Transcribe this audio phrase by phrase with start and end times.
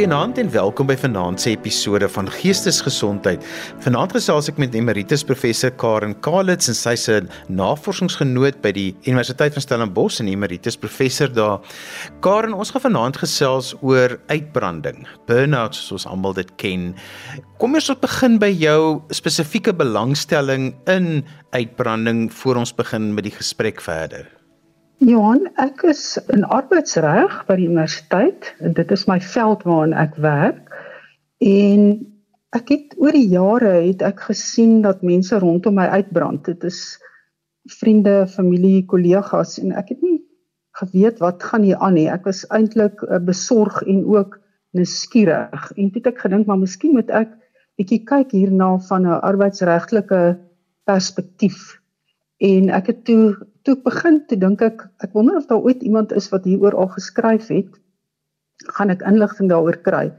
[0.00, 3.42] Goeienaand en welkom by vanaand se episode van Geestesgesondheid.
[3.84, 9.52] Vanaand gesels ek met emeritus professor Karen Kalitz en sy's 'n navorsingsgenoot by die Universiteit
[9.52, 11.60] van Stellenbosch en emeritus professor daar.
[12.20, 16.96] Karen, ons gaan vanaand gesels oor uitbranding, burn-out soos ons almal dit ken.
[17.58, 23.36] Kom eers op begin by jou spesifieke belangstelling in uitbranding voor ons begin met die
[23.36, 24.39] gesprek verder.
[25.00, 30.74] Johan, ek is in arbeidsreg by die universiteit dit is my veld waarin ek werk.
[31.40, 31.86] En
[32.52, 36.44] ek het oor die jare het ek gesien dat mense rondom my uitbrand.
[36.44, 36.98] Dit is
[37.80, 40.18] vriende, familie, kollegas en ek het nie
[40.82, 42.10] geweet wat gaan hier aan nie.
[42.12, 44.36] Ek was eintlik uh, besorg en ook
[44.76, 45.70] nuuskierig.
[45.80, 47.32] En toe het ek gedink maar miskien moet ek
[47.80, 50.36] bietjie kyk hierna van 'n arbeidsregtelike
[50.84, 51.80] perspektief.
[52.36, 55.82] En ek het toe toe ek begin te dink ek ek wonder of daar ooit
[55.86, 57.78] iemand is wat hieroor al geskryf het
[58.76, 60.10] gaan ek inligting daaroor kry.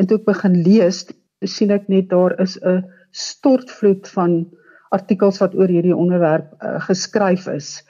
[0.00, 1.04] En toe ek begin lees
[1.44, 4.46] sien ek net daar is 'n stortvloed van
[4.92, 7.82] artikels wat oor hierdie onderwerp uh, geskryf is.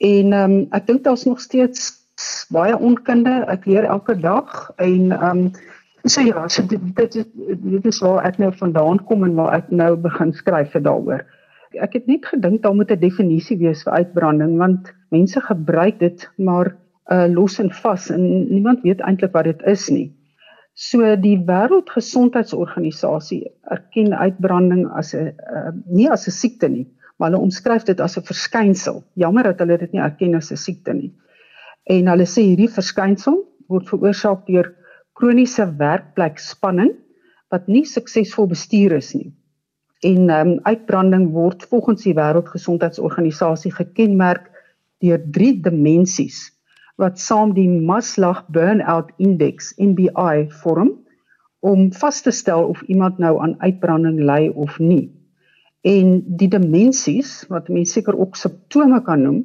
[0.00, 1.92] En um, ek dink daar's nog steeds
[2.52, 3.44] baie onkunde.
[3.48, 5.52] Ek leer elke dag en um,
[6.04, 7.26] so ja so dit dit is
[7.62, 11.24] dit is waar ek nou vandaan kom en waar ek nou begin skryf daaroor
[11.82, 16.30] ek het net gedink daar moet 'n definisie wees vir uitbranding want mense gebruik dit
[16.36, 16.76] maar
[17.12, 20.12] uh, los en vas en niemand weet eintlik wat dit is nie.
[20.74, 25.32] So die Wêreldgesondheidsorganisasie erken uitbranding as 'n uh,
[25.86, 29.04] nie as 'n siekte nie, maar hulle omskryf dit as 'n verskynsel.
[29.14, 31.12] Jammer dat hulle dit nie erken as 'n siekte nie.
[31.84, 34.74] En hulle sê hierdie verskynsel word veroorsaak deur
[35.12, 36.92] kroniese werkplekspanning
[37.48, 39.32] wat nie suksesvol bestuur is nie
[40.04, 44.50] en um, uitbranding word volgens die Wêreldgesondheidsorganisasie gekenmerk
[45.04, 46.50] deur drie dimensies
[46.96, 50.94] wat saam die Maslach Burnout Index MBI vorm
[51.60, 55.10] om vas te stel of iemand nou aan uitbranding ly of nie.
[55.86, 59.42] En die dimensies wat mense seker ook simptome kan noem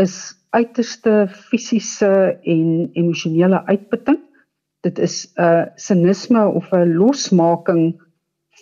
[0.00, 4.20] is uiterste fisiese en emosionele uitputting.
[4.86, 8.00] Dit is 'n uh, sinisme of 'n losmaking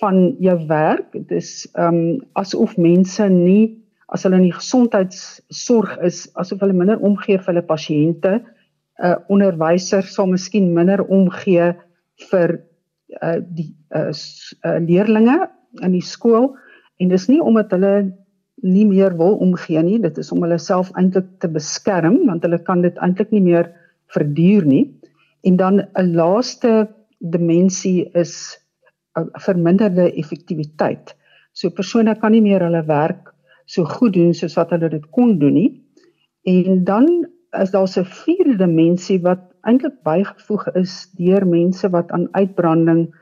[0.02, 1.12] van jou werk.
[1.14, 3.78] Dit is ehm um, asof mense nie
[4.12, 8.32] as hulle in die gesondheidsorg is, asof hulle minder omgee vir hulle pasiënte.
[8.42, 11.72] 'n uh, Onderwyser sal miskien minder omgee
[12.30, 12.58] vir
[13.22, 15.38] uh, die uh, uh, leerdlinge
[15.80, 16.52] in die skool
[17.00, 17.94] en dis nie omdat hulle
[18.62, 22.60] nie meer wil omgee nie, dit is om hulle self eintlik te beskerm want hulle
[22.62, 23.72] kan dit eintlik nie meer
[24.12, 24.84] verduur nie.
[25.42, 28.58] En dan 'n laaste dimensie is
[29.44, 31.14] verminderde effektiwiteit.
[31.52, 33.32] So persone kan nie meer hulle werk
[33.66, 35.70] so goed doen soos wat hulle dit kon doen nie.
[36.48, 37.08] En dan
[37.60, 43.14] is daar 'n vierde dimensie wat eintlik bygevoeg is deur mense wat aan uitbranding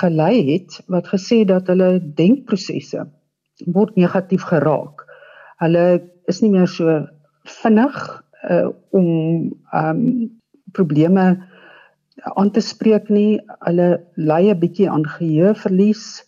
[0.00, 3.06] gelei het wat gesê dat hulle denkprosesse
[3.64, 5.04] word negatief geraak.
[5.58, 7.06] Hulle is nie meer so
[7.62, 9.08] vinnig uh, om
[9.72, 10.40] um
[10.72, 11.46] probleme
[12.22, 13.40] aan te spreek nie.
[13.64, 16.24] Hulle ly 'n bietjie aan geheueverlies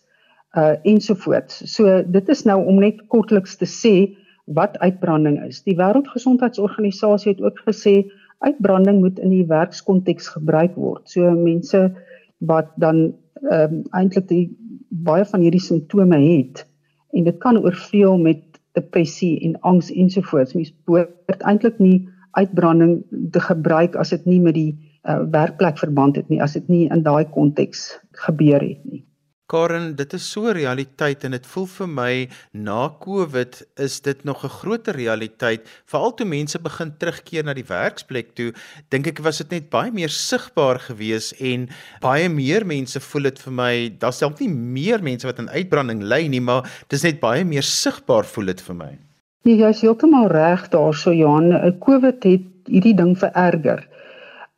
[0.57, 1.61] uh ensovoorts.
[1.75, 5.63] So dit is nou om net kortliks te sê wat uitbranding is.
[5.63, 11.09] Die Wêreldgesondheidsorganisasie het ook gesê uitbranding moet in die werkskonteks gebruik word.
[11.09, 11.93] So mense
[12.37, 13.13] wat dan
[13.49, 14.57] ehm um, eintlik die
[14.89, 16.65] baie van hierdie simptome het
[17.13, 18.41] en dit kan oorvleuel met
[18.73, 20.53] depressie en angs ensovoorts.
[20.53, 24.77] Mens behoort eintlik nie uitbranding te gebruik as dit nie met die
[25.07, 29.03] uh, werkplek verband het nie as dit nie in daai konteks gebeur het nie.
[29.49, 34.23] Karen, dit is so 'n realiteit en dit voel vir my na Covid is dit
[34.23, 38.53] nog 'n groter realiteit, veral toe mense begin terugkeer na die werksplek toe.
[38.89, 41.67] Dink ek was dit net baie meer sigbaar gewees en
[42.01, 46.03] baie meer mense voel dit vir my, daar's selfs nie meer mense wat aan uitbranding
[46.03, 48.97] ly nie, maar dis net baie meer sigbaar voel dit vir my.
[49.45, 51.79] Nee, jy is heeltemal reg daarso Johan.
[51.79, 53.87] Covid het hierdie ding vererger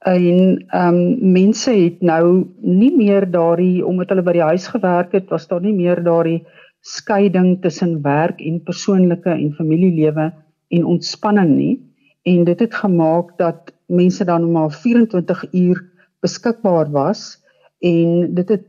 [0.01, 5.11] en ehm um, mense het nou nie meer daardie omdat hulle by die huis gewerk
[5.13, 6.41] het, was daar nie meer daardie
[6.81, 10.31] skeiding tussen werk en persoonlike en familielewe
[10.69, 11.75] en ontspanning nie
[12.23, 15.83] en dit het gemaak dat mense dan maar 24 uur
[16.21, 17.37] beskikbaar was
[17.79, 18.65] en dit het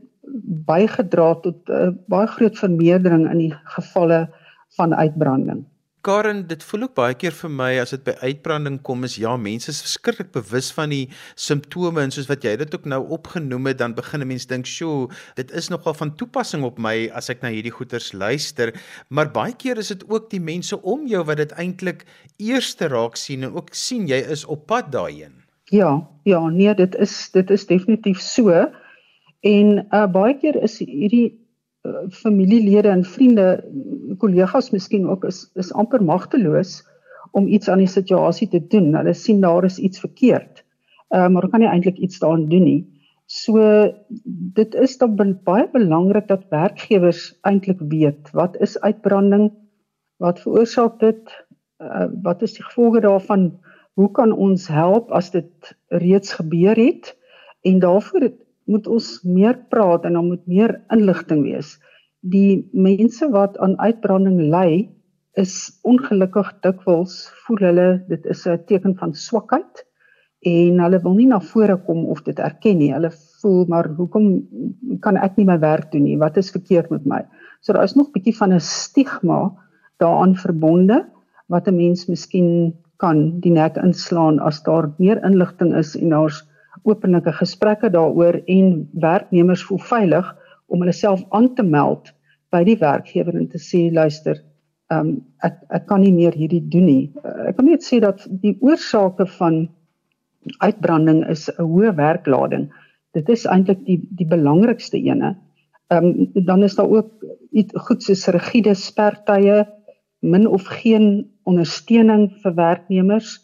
[0.65, 4.29] bygedra tot 'n uh, baie groot vermeerdering in die gevalle
[4.77, 5.65] van uitbranding.
[6.03, 9.37] Karen, dit voel ook baie keer vir my as dit by uitbranding kom is ja,
[9.39, 11.05] mense is verskriklik bewus van die
[11.39, 14.67] simptome en soos wat jy dit ook nou opgenoem het, dan begin 'n mens dink,
[14.67, 18.73] "Sjoe, dit is nogal van toepassing op my as ek na hierdie goeters luister."
[19.09, 22.03] Maar baie keer is dit ook die mense om jou wat dit eintlik
[22.37, 25.43] eerste raak sien en ook sien jy is op pad daarheen.
[25.71, 28.49] Ja, ja, nee, dit is dit is definitief so.
[29.39, 31.42] En uh baie keer is hierdie
[32.09, 33.63] familielede en vriende,
[34.17, 36.81] kollegas miskien ook is is amper magteloos
[37.31, 38.93] om iets aan die situasie te doen.
[38.95, 40.63] Hulle sien daar is iets verkeerd.
[41.09, 42.81] Uh maar kan nie eintlik iets daaraan doen nie.
[43.25, 43.59] So
[44.59, 49.51] dit is dan baie belangrik dat werkgewers eintlik weet wat is uitbranding?
[50.17, 51.45] Wat veroorsaak dit?
[51.81, 53.59] Uh, wat is die gevolge daarvan?
[53.93, 57.15] Hoe kan ons help as dit reeds gebeur het?
[57.61, 58.31] En daarvoor
[58.65, 61.79] moet ons meer praat en dan moet meer inligting wees.
[62.21, 64.89] Die mense wat aan uitbranding ly,
[65.39, 69.85] is ongelukkig dikwels voel hulle dit is 'n teken van swakheid
[70.45, 72.93] en hulle wil nie na vore kom of dit erken nie.
[72.93, 73.11] Hulle
[73.41, 74.43] voel maar hoekom
[75.01, 76.17] kan ek nie my werk doen nie?
[76.17, 77.25] Wat is verkeerd met my?
[77.61, 79.51] So daar is nog 'n bietjie van 'n stigma
[79.97, 81.05] daaraan verbonde
[81.47, 86.43] wat 'n mens miskien kan die nek inslaan as daar meer inligting is en daar's
[86.83, 90.33] openlike gesprekke daaroor en werknemers voel veilig
[90.67, 92.13] om hulle self aan te meld
[92.51, 94.41] by die werkgewer en te sê luister
[94.93, 95.11] ehm um,
[95.47, 97.03] ek ek kan nie meer hierdie doen nie.
[97.23, 99.67] Uh, ek kan net sê dat die oorsake van
[100.59, 102.69] uitbranding is 'n hoë werklading.
[103.13, 105.35] Dit is eintlik die die belangrikste ene.
[105.91, 107.11] Ehm um, dan is daar ook
[107.51, 109.65] iets goed soos rigiede spertye,
[110.21, 113.39] min of geen ondersteuning vir werknemers.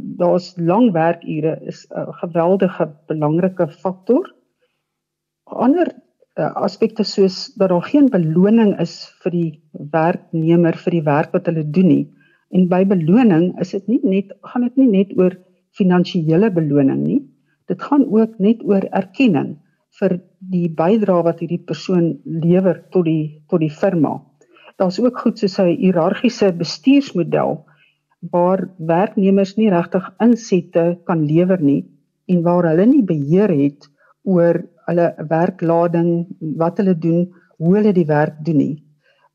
[0.00, 4.34] Daar's lang werkure is 'n geweldige belangrike faktor.
[5.44, 5.92] Ander
[6.36, 9.62] uh, aspekte soos dat daar geen beloning is vir die
[9.92, 12.04] werknemer vir die werk wat hulle doen nie.
[12.50, 15.36] En by beloning is dit nie net gaan dit nie net oor
[15.76, 17.20] finansiële beloning nie.
[17.66, 19.56] Dit gaan ook net oor erkenning
[20.00, 20.18] vir
[20.52, 24.20] die bydrae wat hierdie persoon lewer tot die tot die firma.
[24.76, 27.64] Daar's ook goed soos 'n hiërargiese bestuursmodel
[28.30, 31.82] waar werknemers nie regtig insette kan lewer nie
[32.26, 33.88] en waar hulle nie beheer het
[34.24, 36.26] oor hulle werklading,
[36.58, 37.26] wat hulle doen,
[37.58, 38.76] hoe hulle die werk doen nie.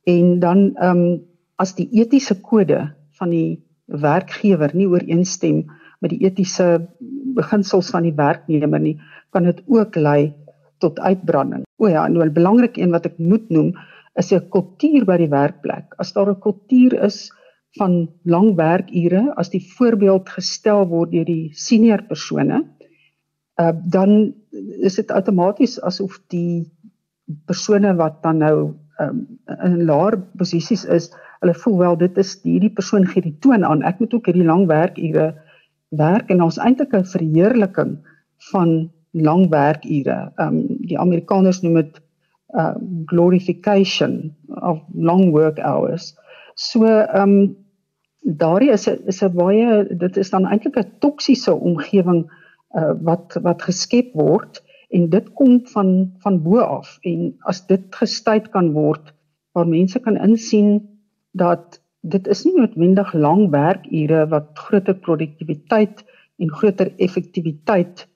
[0.08, 1.20] En dan ehm um,
[1.62, 2.80] as die etiese kode
[3.20, 5.60] van die werkgewer nie ooreenstem
[6.02, 6.88] met die etiese
[7.38, 8.96] beginsels van die werknemer nie,
[9.30, 10.34] kan dit ook lei
[10.82, 11.68] tot uitbranding.
[11.78, 13.76] O ja, nou 'n belangrike een wat ek moet noem
[14.18, 15.94] is 'n kultuur by die werkplek.
[15.98, 17.32] As daar 'n kultuur is
[17.80, 22.64] van lang werkure, as die voorbeeld gestel word deur die senior persone,
[23.62, 24.34] uh, dan
[24.84, 26.68] is dit outomaties asof die
[27.48, 28.56] persone wat dan nou
[29.00, 29.22] um,
[29.64, 31.10] in laer posisies is,
[31.42, 33.86] hulle voel wel dit is hierdie persoon gee die toon aan.
[33.88, 35.32] Ek moet ook hierdie lang werkure
[35.98, 37.98] werk en ons eintlik 'n verheerliking
[38.52, 40.32] van lang werkure.
[40.38, 42.02] Ehm um, die Amerikaners noem dit
[42.52, 42.76] uh
[43.08, 46.16] glorification of long work hours.
[46.56, 47.56] So ehm um,
[48.22, 52.32] daardie is 'n is 'n baie dit is dan eintlik 'n toksiese omgewing
[52.76, 56.98] uh, wat wat geskep word en dit kom van van bo af.
[57.02, 59.14] En as dit gestuit kan word
[59.52, 60.90] waar mense kan insien
[61.32, 66.04] dat dit is nie noodwendig lang werkure wat groter produktiwiteit
[66.38, 68.08] en groter effektiwiteit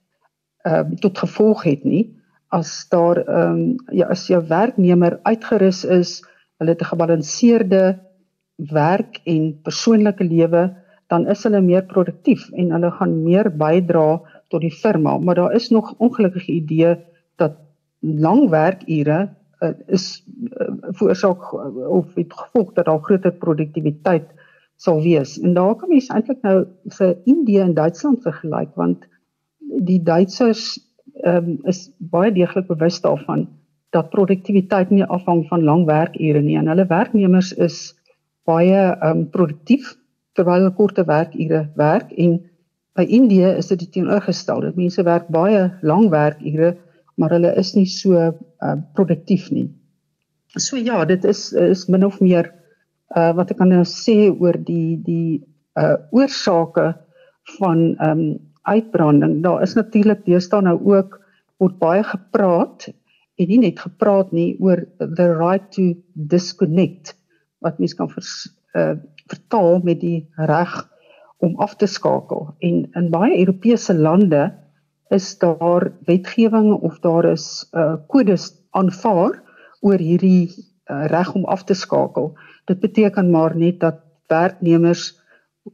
[0.65, 2.15] uh, tot gevolg het nie.
[2.49, 6.21] As daar ehm um, ja as jou werknemer uitgerus is
[6.57, 8.04] hulle het 'n gebalanseerde
[8.55, 10.69] werk en persoonlike lewe
[11.07, 15.53] dan is hulle meer produktief en hulle gaan meer bydra tot die firma, maar daar
[15.53, 16.95] is nog ongelukkige idee
[17.41, 17.57] dat
[17.99, 19.29] lang werkure
[19.61, 20.23] uh, is
[20.59, 21.53] uh, veroorsaak
[21.89, 24.27] of het gevolg dat daar groter produktiwiteit
[24.75, 25.37] sal wees.
[25.39, 26.65] En daar kan mens eintlik nou
[26.97, 29.05] vir Indië en Duitsland vergelyk want
[29.59, 30.79] die Duitsers
[31.23, 33.47] um, is baie deeglik bewus daarvan
[33.95, 37.95] dat produktiwiteit nie afhang van lang werkure nie en hulle werknemers is
[38.45, 39.95] baie um, produktief
[40.35, 42.39] terwyl hulle korte werkure werk en
[42.95, 44.71] By Indië is dit teenoorgestelde.
[44.75, 46.75] Mense werk baie lang werkure,
[47.19, 49.67] maar hulle is nie so uh, produktief nie.
[50.55, 52.47] So ja, dit is is min of meer
[53.11, 55.41] uh, wat ek kan nou sê oor die die
[55.75, 56.93] uh, oorsake
[57.57, 58.23] van um,
[58.63, 59.41] uitbranding.
[59.43, 61.19] Daar is natuurlik deesdae nou ook
[61.59, 62.87] word baie gepraat
[63.35, 67.11] en nie net gepraat nie oor the right to disconnect
[67.65, 68.33] wat mens kan vers,
[68.77, 68.93] uh,
[69.31, 70.75] vertaal met die reg
[71.43, 74.47] om af te skakel en in baie Europese lande
[75.13, 79.41] is daar wetgewing of daar is uh kodes aanvaar
[79.81, 82.33] oor hierdie uh, reg om af te skakel.
[82.65, 85.13] Dit beteken maar net dat werknemers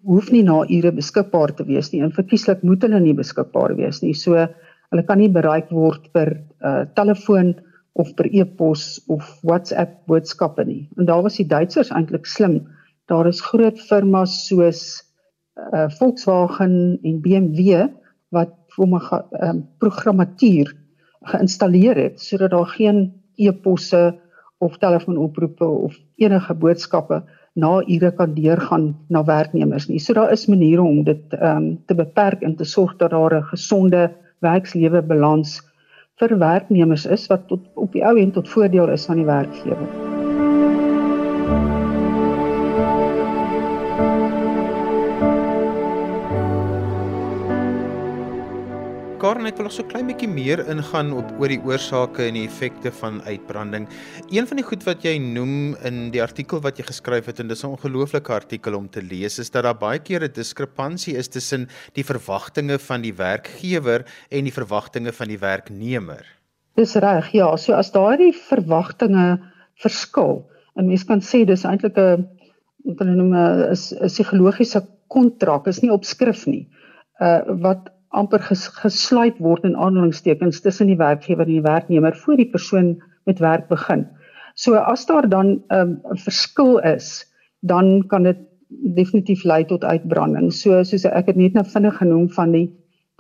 [0.07, 4.01] hoef nie na ure beskikbaar te wees nie en verkieslik moet hulle nie beskikbaar wees
[4.03, 4.13] nie.
[4.13, 7.55] So hulle kan nie bereik word per uh telefoon
[7.93, 10.87] of per e-pos of WhatsApp boodskappe nie.
[10.97, 12.61] En daar was die Duitsers eintlik slim.
[13.11, 14.83] Daar is groot firmas soos
[15.59, 17.87] uh, Volkswagen en BMW
[18.31, 20.71] wat vir my ehm um, programmatuur
[21.31, 24.15] geïnstalleer het sodat daar geen e-posse
[24.57, 27.21] of telefoonoproepe of enige boodskappe
[27.53, 29.99] na ure kan deurgaan na werknemers nie.
[29.99, 33.35] So daar is maniere om dit ehm um, te beperk en te sorg dat daar
[33.35, 35.61] 'n gesonde werkslewe balans
[36.21, 40.20] vir werknemers is wat tot op die ou end tot voordeel is van die werkgewer.
[49.31, 52.41] Karen het wel nog so klein bietjie meer ingaan op oor die oorsake en die
[52.49, 53.85] effekte van uitbranding.
[54.27, 57.47] Een van die goed wat jy noem in die artikel wat jy geskryf het en
[57.47, 61.29] dis 'n ongelooflike artikel om te lees is dat daar baie keer 'n diskrepansie is
[61.29, 66.25] tussen die verwagtinge van die werkgewer en die verwagtinge van die werknemer.
[66.75, 67.31] Dis reg.
[67.31, 69.39] Ja, so as daardie verwagtinge
[69.75, 70.45] verskil,
[70.75, 72.27] en mens kan sê dis eintlik 'n
[72.83, 76.67] wat hulle noem 'n psigologiese kontrak, is nie op skrif nie.
[77.21, 82.37] Uh wat amper ges, gesluit word in aanhalingstekens tussen die werkgewer en die werknemer voor
[82.37, 84.07] die persoon met werk begin.
[84.55, 87.25] So as daar dan 'n um, verskil is,
[87.61, 88.37] dan kan dit
[88.95, 90.51] definitief lei tot uitbranding.
[90.53, 92.67] So soos ek het net nou vinnig genoem van die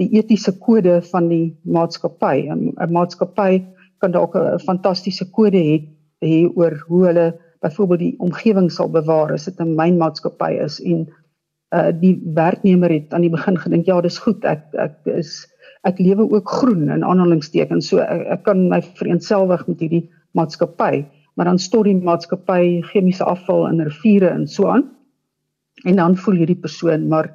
[0.01, 2.49] die etiese kode van die maatskappy.
[2.49, 3.63] 'n Maatskappy
[3.99, 5.77] kan dalk 'n fantastiese kode hê
[6.25, 11.07] hê oor hoe hulle byvoorbeeld die omgewing sal bewaar as dit 'n mynmaatskappy is en
[11.71, 14.43] uh die werknemer het aan die begin gedink ja, dis goed.
[14.45, 15.47] Ek ek is
[15.87, 17.89] ek lewe ook groen in aanhalingstekens.
[17.89, 20.05] So ek, ek kan my vereenselwig met hierdie
[20.37, 24.89] maatskappy, maar dan stort die maatskappy chemiese afval in riviere en so aan.
[25.87, 27.31] En dan voel hierdie persoon maar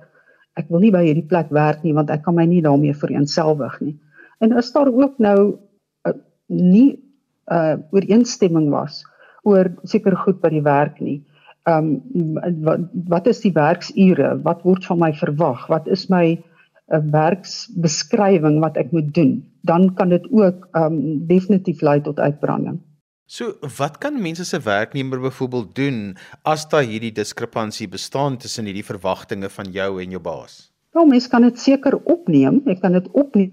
[0.56, 3.80] ek wil nie by hierdie plek werk nie want ek kan my nie daarmee vereenselwig
[3.80, 3.96] nie.
[4.40, 5.56] En as daar ook nou
[6.06, 6.16] uh,
[6.52, 7.02] nie
[7.52, 9.04] uh ooreenstemming was
[9.46, 11.20] oor seker goed by die werk nie
[11.66, 12.80] ehm um, wat
[13.10, 14.36] wat is die werksure?
[14.42, 15.66] Wat word van my verwag?
[15.66, 19.42] Wat is my 'n uh, eh, werksbeskrywing wat ek moet doen?
[19.62, 22.78] Dan kan dit ook ehm um, definitief lei tot uitbranding.
[23.26, 28.86] So, wat kan mense se werknemer byvoorbeeld doen as daar hierdie diskrepansie bestaan tussen hierdie
[28.86, 30.70] verwagtinge van jou en jou baas?
[30.94, 32.60] Nou, mense kan dit seker opneem.
[32.64, 33.52] Jy kan dit opneem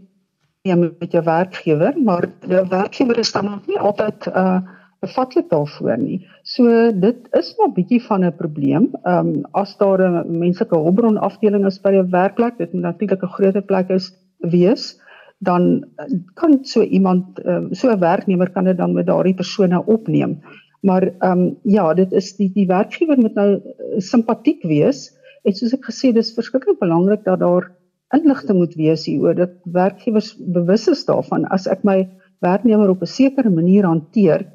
[1.00, 4.62] met jou werkgewer, maar die werkgewer is dan nog nie altyd uh
[5.04, 6.20] bevatlik daarvoor nie.
[6.44, 8.90] So dit is maar bietjie van 'n probleem.
[9.04, 13.24] Ehm um, as daar 'n menslike hulpbron afdeling is by 'n werkplek, dit moet natuurlik
[13.24, 15.00] 'n groot plek is wees,
[15.40, 15.86] dan
[16.34, 20.40] kan so iemand um, so 'n werknemer kan dit dan met daardie persone opneem.
[20.82, 23.62] Maar ehm um, ja, dit is die die werkgewer moet nou uh,
[23.98, 25.12] simpatiek wees.
[25.44, 27.72] En soos ek gesê, dis verskriklik belangrik dat daar
[28.16, 32.10] inligting moet wees hieroor dat werkgewers bewus is daarvan as ek my
[32.44, 34.46] werknemer op 'n sekere manier hanteer,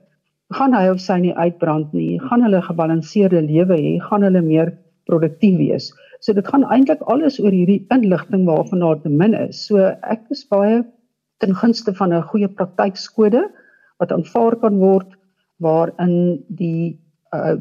[0.57, 4.73] gaan hy of sy nie uitbrand nie, gaan hulle gebalanseerde lewe hê, gaan hulle meer
[5.09, 5.91] produktief wees.
[6.25, 9.61] So dit gaan eintlik alles oor hierdie inligting waarvan daar te min is.
[9.69, 10.83] So ek is baie
[11.43, 13.45] ten gunste van 'n goeie praktykskode
[14.01, 15.13] wat aanvaar kan word
[15.61, 16.99] waarin die
[17.35, 17.57] uh,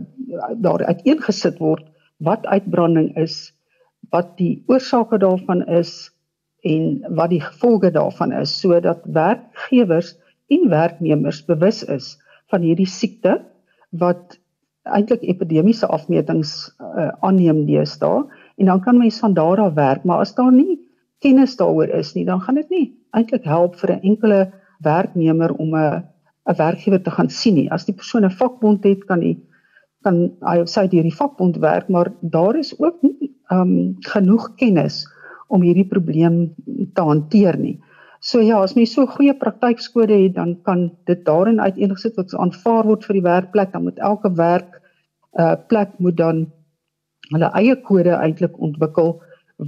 [0.56, 1.84] daar uiteengesit word
[2.24, 3.54] wat uitbranding is,
[4.12, 6.10] wat die oorsake daarvan is
[6.64, 10.16] en wat die gevolge daarvan is sodat werkgewers
[10.50, 12.18] en werknemers bewus is
[12.52, 13.42] van hierdie siekte
[13.92, 14.38] wat
[14.88, 18.24] eintlik epidemiese afmetings uh, aanneem deesdae.
[18.58, 20.80] En dan kan mens van daar af werk maar as daar nie
[21.20, 22.86] kennis daaroor is nie dan gaan dit nie
[23.18, 24.52] eintlik help vir 'n enkele
[24.84, 26.04] werknemer om 'n
[26.48, 27.72] 'n werkgewer te gaan sien nie.
[27.72, 29.38] As die persoon 'n vakbond het kan hy
[30.04, 34.56] kan hy of sy deur die vakbond werk maar daar is ook nie um, genoeg
[34.56, 35.06] kennis
[35.48, 36.54] om hierdie probleem
[36.94, 37.80] te hanteer nie
[38.28, 42.34] So ja, as mens so 'n goeie praktykskode het, dan kan dit daarin uiteengesit wat
[42.36, 44.82] aanvaar word vir die werkplek, dan moet elke werk
[45.40, 46.42] uh plek moet dan
[47.32, 49.14] hulle eie kode eintlik ontwikkel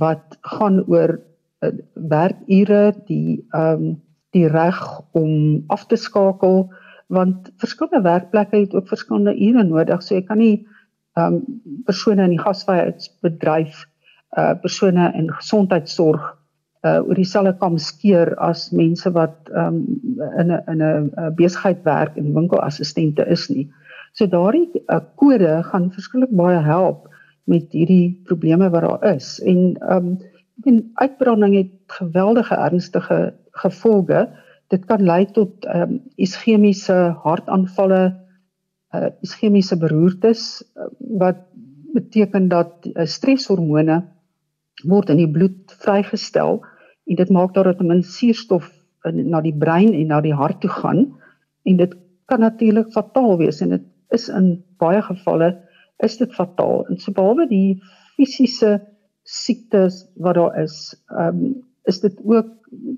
[0.03, 1.19] wat gaan oor
[1.63, 3.95] uh, werkure, die ehm um,
[4.35, 4.79] die reg
[5.17, 6.67] om af te skakel
[7.07, 10.03] want verskillende werkplekke het ook verskillende ure nodig.
[10.03, 10.67] So jy kan nie
[11.15, 11.39] ehm um,
[11.85, 13.85] persone in die gasvryheidsbedryf
[14.37, 16.38] uh persone in gesondheidsorg
[16.87, 19.81] uh oor dieselfde kam skeer as mense wat um
[20.39, 23.67] in 'n in 'n besigheid werk en winkelassistente is nie.
[24.13, 27.09] So daardie uh, kode gaan verskriklik baie help
[27.43, 29.39] met hierdie probleme wat daar is.
[29.39, 30.17] En um
[30.65, 34.29] en uitbranding het geweldige ernstige gevolge.
[34.67, 38.15] Dit kan lei tot um ischemiese hartaanvalle,
[38.95, 40.87] uh ischemiese beroertes uh,
[41.19, 41.37] wat
[41.93, 44.03] beteken dat uh, streshormone
[44.87, 46.61] word in die bloed vrygestel
[47.09, 48.69] en dit maak dat min suurstof
[49.13, 51.05] na die brein en na die hart toe gaan
[51.65, 51.95] en dit
[52.29, 55.53] kan natuurlik fataal wees en dit is in baie gevalle
[56.03, 57.81] is dit fataal en so behalwe die
[58.15, 58.79] fisiese
[59.23, 62.49] siektes wat daar is um, is dit ook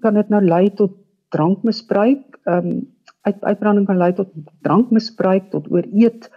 [0.02, 0.98] kan dit nou lei tot
[1.32, 2.40] drankmisbruik.
[2.44, 2.82] Ehm um,
[3.22, 4.30] uit, uitbranding kan lei tot
[4.66, 6.30] drankmisbruik, tot ooreet,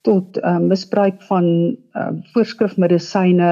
[0.00, 3.50] tot ehm um, misbruik van ehm uh, voorskrifmedisyne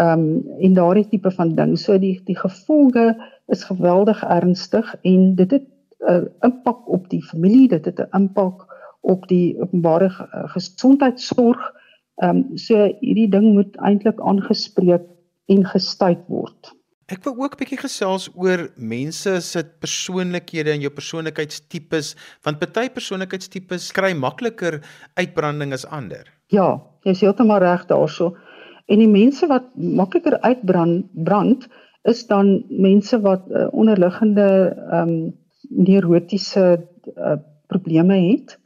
[0.00, 1.78] ehm um, en daardie tipe van ding.
[1.78, 3.16] So die die gevolge
[3.52, 5.66] is geweldig ernstig en dit het
[6.00, 8.66] 'n uh, impak op die familie, dit het 'n impak
[9.00, 11.72] op die openbare uh, gesondheidsorg.
[12.16, 15.02] Ehm um, so hierdie ding moet eintlik aangespreek
[15.46, 16.72] en gestuit word.
[17.06, 22.88] Ek wil ook 'n bietjie gesels oor mense se persoonlikhede en jou persoonlikheidstipes, want party
[22.88, 24.80] persoonlikheidstipes kry makliker
[25.14, 26.24] uitbranding as ander.
[26.46, 28.36] Ja, jy is heeltemal reg daarso.
[28.86, 31.68] En die mense wat makliker uitbrand brand
[32.02, 34.48] is dan mense wat uh, onderliggende
[34.90, 35.40] ehm um,
[35.72, 37.36] neurotiese uh,
[37.66, 38.58] probleme het.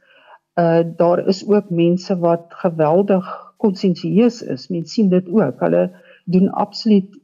[0.59, 4.67] Uh daar is ook mense wat geweldig konsensieus is.
[4.67, 5.59] Mense sien dit ook.
[5.59, 5.91] Hulle
[6.25, 7.19] doen absoluut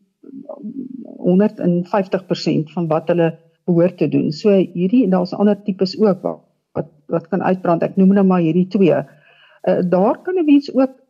[1.17, 4.31] 150% van wat hulle behoort te doen.
[4.31, 6.41] So hierdie en daar's ander tipes ook wat
[6.73, 7.83] wat, wat kan uitbrand.
[7.83, 8.95] Ek noem nou maar hierdie twee.
[8.97, 11.02] Uh daar kan 'n mens ook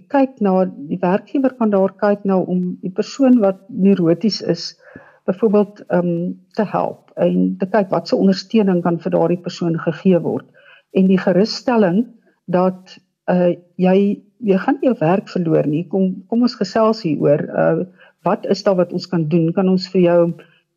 [0.00, 4.72] kyk na die werkgewer kan daar kyk nou om die persoon wat neuroties is
[5.28, 9.78] byvoorbeeld ehm um, te help en te kyk wat se ondersteuning kan vir daardie persoon
[9.78, 10.46] gegee word.
[10.92, 12.06] En die gerusstelling
[12.46, 12.96] dat
[13.30, 15.84] uh jy jy gaan nie jou werk verloor nie.
[15.88, 17.44] Kom kom ons gesels hieroor.
[17.48, 17.84] Uh
[18.22, 19.52] wat is daar wat ons kan doen?
[19.52, 20.32] Kan ons vir jou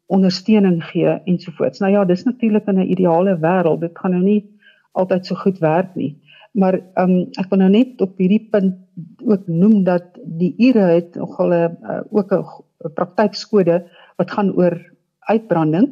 [0.07, 1.79] ondersteuning gee ensovoorts?
[1.79, 3.79] Nou ja dis natuurlik in 'n ideale wêreld.
[3.79, 4.45] Dit gaan nou nie
[4.91, 6.15] altyd so goed werk nie.
[6.53, 8.85] Maar ehm um, ek wil nou net op hierdie punt
[9.25, 13.83] ook noem dat die ure het nogal 'n uh, ook 'n praktykskode
[14.17, 14.75] wat gaan oor
[15.19, 15.87] uitbranding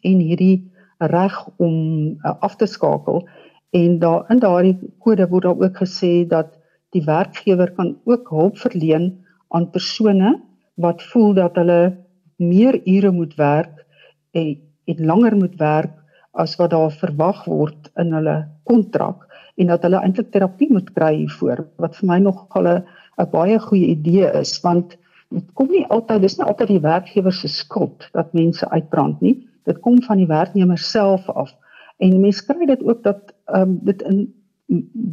[0.00, 1.74] en hierdie reg om
[2.06, 3.28] uh, af te skakel.
[3.70, 6.58] En daar in daardie kode word daar ook gesê dat
[6.90, 10.40] die werkgewer kan ook hulp verleen aan persone
[10.74, 11.96] wat voel dat hulle
[12.36, 13.84] meer ure moet werk
[14.30, 15.92] en, en langer moet werk
[16.30, 18.36] as wat daar verwag word in hulle
[18.68, 19.25] kontrak
[19.56, 23.58] en dat hulle eintlik terapie moet kry hiervoor wat vir my nog al 'n baie
[23.68, 24.96] goeie idee is want
[25.30, 29.36] dit kom nie altyd dis nie altyd die werkgewer se skuld dat mense uitbrand nie
[29.64, 31.54] dit kom van die werknemer self af
[31.98, 34.26] en mense kry dit ook dat um, dit in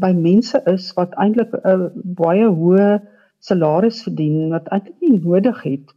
[0.03, 3.01] by mense is wat eintlik 'n uh, baie hoë
[3.39, 5.93] salaris verdien wat eintlik nie nodig het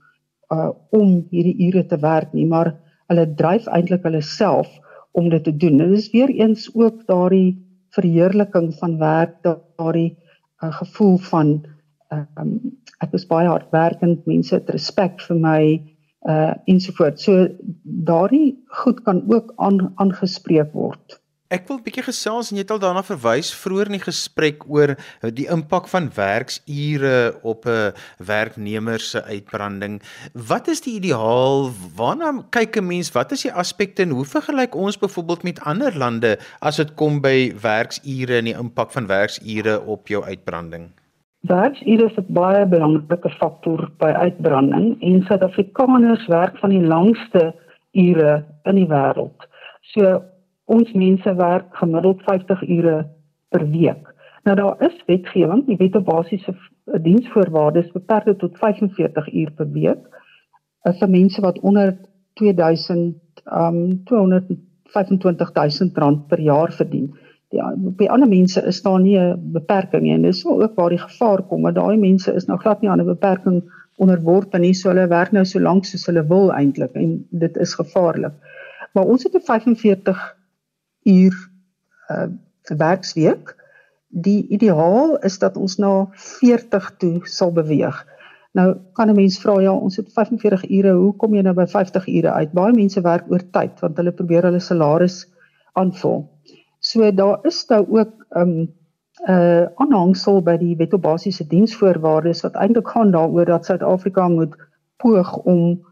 [0.53, 2.75] uh, om hierdie ure te werk nie maar
[3.09, 4.69] hulle dryf eintlik hulle self
[5.17, 5.81] om dit te doen.
[5.81, 7.66] En dit is weer eens ook daardie
[7.97, 10.13] verheerliking van werk, daardie
[10.63, 11.53] uh, gevoel van
[12.15, 12.57] um,
[13.05, 15.61] ek is baie hardwerkend, mense het respek vir my
[16.27, 17.27] uh ensovoorts.
[17.29, 17.47] So
[18.09, 21.21] daardie goed kan ook aangespreek word.
[21.47, 24.65] Ek wil 'n bietjie gesels en jy het al daarna verwys vroeër in die gesprek
[24.67, 30.03] oor die impak van werksure op 'n werknemer se uitbranding.
[30.35, 31.71] Wat is die ideaal?
[31.95, 33.13] Waarna kyk 'n mens?
[33.13, 37.21] Wat is die aspekte en hoe vergelyk ons byvoorbeeld met ander lande as dit kom
[37.21, 40.91] by werksure en die impak van werksure op jou uitbranding?
[41.47, 47.55] Werksure is 'n baie belangrike faktor by uitbranding en Suid-Afrikaners werk van die langste
[47.93, 49.47] ure in die wêreld.
[49.81, 50.23] So
[50.67, 52.97] ons mense werk gemiddeld 50 ure
[53.55, 54.15] per week.
[54.47, 56.55] Nou daar is wetgewing, die wet op basiese
[57.03, 60.03] diensvoorwaardes beperk dit tot 45 uur per week.
[60.87, 61.97] As vir mense wat onder
[62.39, 63.15] 2000
[63.47, 67.15] um 225000 rand per jaar verdien.
[67.55, 67.63] Die
[67.99, 71.43] by ander mense is daar nie 'n beperking nie en dis ook waar die gevaar
[71.43, 73.63] kom, want daai mense is nou glad nie aan 'n beperking
[73.97, 77.75] onderworpe nie, so hulle werk nou so lank soos hulle wil eintlik en dit is
[77.75, 78.33] gevaarlik.
[78.93, 80.37] Maar ons het 'n 45
[81.07, 81.39] uur
[82.11, 82.29] uh
[82.67, 83.55] werksweek.
[84.09, 87.99] Die ideaal is dat ons na 40 toe sal beweeg.
[88.59, 91.67] Nou kan 'n mens vra ja, ons het 45 ure, hoe kom jy nou by
[91.67, 92.53] 50 ure uit?
[92.53, 95.27] Baie mense werk oor tyd want hulle probeer hulle salaris
[95.73, 96.25] aanvul.
[96.81, 98.69] So daar is nou ook 'n um,
[99.27, 104.29] 'n uh, aanhangsel by die wet op basiese diensvoorwaardes wat eintlik gaan daaroor dat Suid-Afrika
[104.29, 104.57] moet
[104.97, 105.87] poog om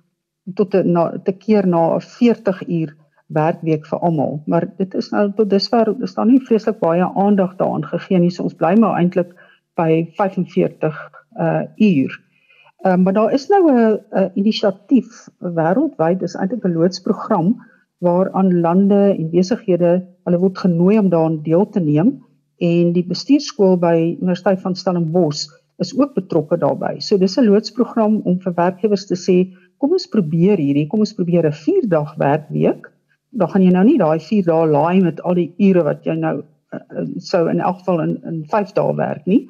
[0.54, 2.96] tot 'n te keer na 'n 40 uur
[3.34, 7.56] werkweek vir almal, maar dit is nou tot dusver is daar nie vreeslik baie aandag
[7.56, 8.30] daaraan gegee nie.
[8.30, 9.34] So ons bly maar eintlik
[9.78, 11.00] by 45
[11.40, 12.20] uh uur.
[12.84, 17.56] Ehm um, maar daar is nou 'n 'n inisiatief wêreldwyd, dis eintlik 'n loodsprogram
[17.98, 22.24] waaraan lande en besighede hulle word genooi om daaraan deel te neem
[22.58, 25.48] en die bestuurskool by Universiteit van Stellenbosch
[25.82, 27.00] is ook betrokke daarbey.
[27.00, 29.36] So dis 'n loodsprogram om vir werkgewers te sê,
[29.78, 32.93] kom ons probeer hierdie, kom ons probeer 'n 4 dag werkweek
[33.34, 36.16] dan gaan jy nou nie daai 4 dae laai met al die ure wat jy
[36.18, 39.44] nou uh, sou in elk geval in in 5 dae werk nie.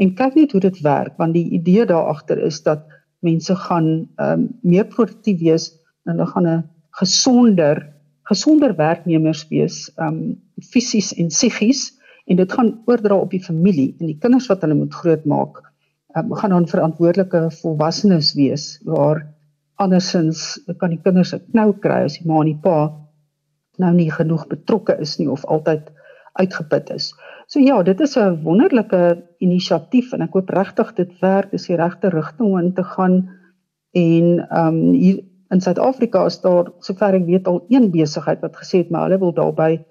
[0.00, 2.86] En kyk net hoe dit werk want die idee daar agter is dat
[3.20, 5.70] mense gaan um, meer produktief wees
[6.06, 6.68] en hulle gaan 'n
[7.00, 7.86] gesonder
[8.30, 10.38] gesonder werknemers wees um
[10.72, 14.78] fisies en psigies en dit gaan oordra op die familie en die kinders wat hulle
[14.78, 15.60] moet grootmaak
[16.16, 19.26] um, gaan dan verantwoordelike volwassenes wees waar
[19.74, 22.78] andersins kan die kinders 'n knou kry as die ma en die pa
[23.80, 25.90] nou nie genoeg betrokke is nie of altyd
[26.38, 27.10] uitgeput is.
[27.50, 31.76] So ja, dit is 'n wonderlike inisiatief en ek hoop regtig dit werk, dis die
[31.76, 33.28] regte rigting om in te gaan
[33.92, 38.56] en ehm um, hier in Suid-Afrika is daar sover ek weet al een besigheid wat
[38.56, 39.84] gesê het maar hulle wil daarbey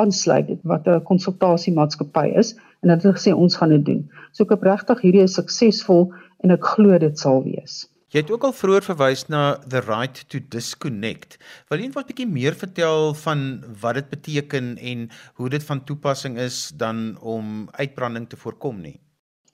[0.00, 4.10] aansluit wat 'n konsultasiemaatskappy is en hulle het gesê ons gaan dit doen.
[4.32, 7.91] So ek hoop regtig hierdie is suksesvol en ek glo dit sal wees.
[8.12, 11.38] Jy het ook al vroeër verwys na the right to disconnect.
[11.70, 15.08] Wil jy net 'n bietjie meer vertel van wat dit beteken en
[15.40, 19.00] hoe dit van toepassing is dan om uitbranding te voorkom nie?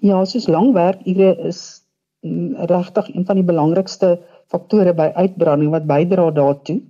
[0.03, 1.87] Ja, soos langwerkure is
[2.27, 4.19] mm, regtig een van die belangrikste
[4.51, 6.81] faktore by uitbranding wat bydra daartoe.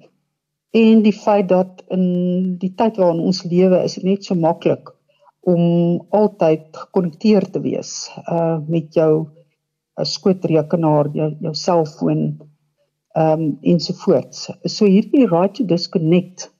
[0.72, 4.88] En die feit dat in die tyd waarin ons lewe is net so maklik
[5.40, 9.28] om altyd gekonnekteer te wees uh met jou
[9.98, 12.22] 'n skootrekenaar, jou jou selfoon
[13.18, 14.50] ehm um, ensovoorts.
[14.64, 16.50] So hierdie right to disconnect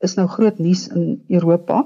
[0.00, 1.82] is nou groot nuus in Europa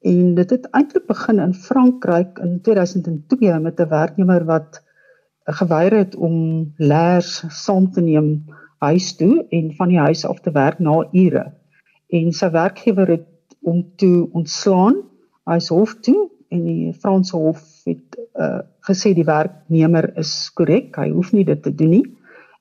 [0.00, 4.82] en dit het eintlik begin in Frankryk in 2002 met 'n werknemer wat
[5.44, 6.36] geweier het om
[6.76, 8.44] leers saam te neem
[8.78, 11.52] huis toe en van die huis af te werk na ure.
[12.08, 13.28] En sy werkgewer het
[13.62, 15.02] hom toe ontslaan.
[15.44, 21.10] Hy's hof toe en die Franse hof het uh, gesê die werknemer is korrek, hy
[21.10, 22.06] hoef nie dit te doen nie.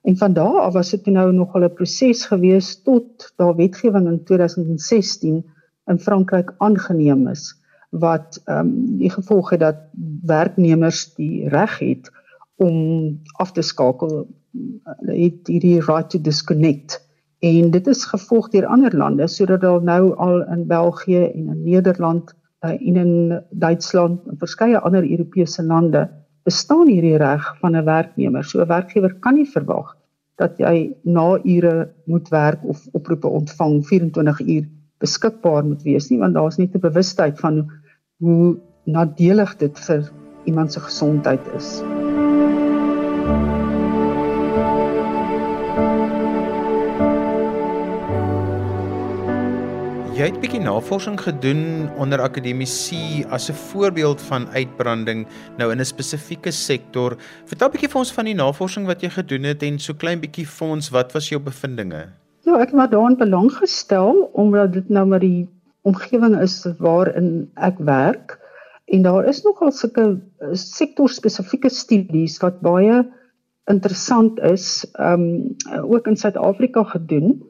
[0.08, 4.24] En van daardie af was dit nou nog 'n proses gewees tot daar wetgewing in
[4.24, 5.44] 2016
[5.86, 7.56] in Frankryk aangeneem is
[7.90, 9.78] wat ehm um, die gevolg het dat
[10.22, 12.12] werknemers die reg het
[12.56, 14.28] om af te skakel
[15.06, 17.00] het hierdie right to disconnect
[17.40, 21.64] en dit is gevolg deur ander lande sodat daar nou al in België en in
[21.64, 26.10] Nederland en in Duitsland en verskeie ander Europese lande
[26.44, 28.44] bestaan hierdie reg van 'n werknemer.
[28.44, 29.96] So 'n werkgewer kan nie verwag
[30.36, 34.66] dat jy na ure moet werk of oproepe ontvang 24 uur
[35.00, 37.72] beskikbaar moet wees nie want daar's net 'n bewustheid van
[38.18, 40.12] hoe nadelig dit vir
[40.46, 41.84] iemand se gesondheid is.
[50.20, 55.28] Jy het 'n bietjie navorsing gedoen onder akademici as 'n voorbeeld van uitbranding
[55.58, 57.16] nou in 'n spesifieke sektor.
[57.46, 60.20] Vertel 'n bietjie vir ons van die navorsing wat jy gedoen het en so klein
[60.20, 62.10] bietjie vir ons wat was jou bevindinge?
[62.44, 65.48] Ja, ek het maar daarin belang gestel omdat dit nou maar die
[65.82, 68.40] omgewing is waarin ek werk
[68.86, 73.08] en daar is nogal sulke eh, sektorspesifieke studies wat baie
[73.66, 75.56] interessant is, ehm um,
[75.94, 77.49] ook in Suid-Afrika gedoen.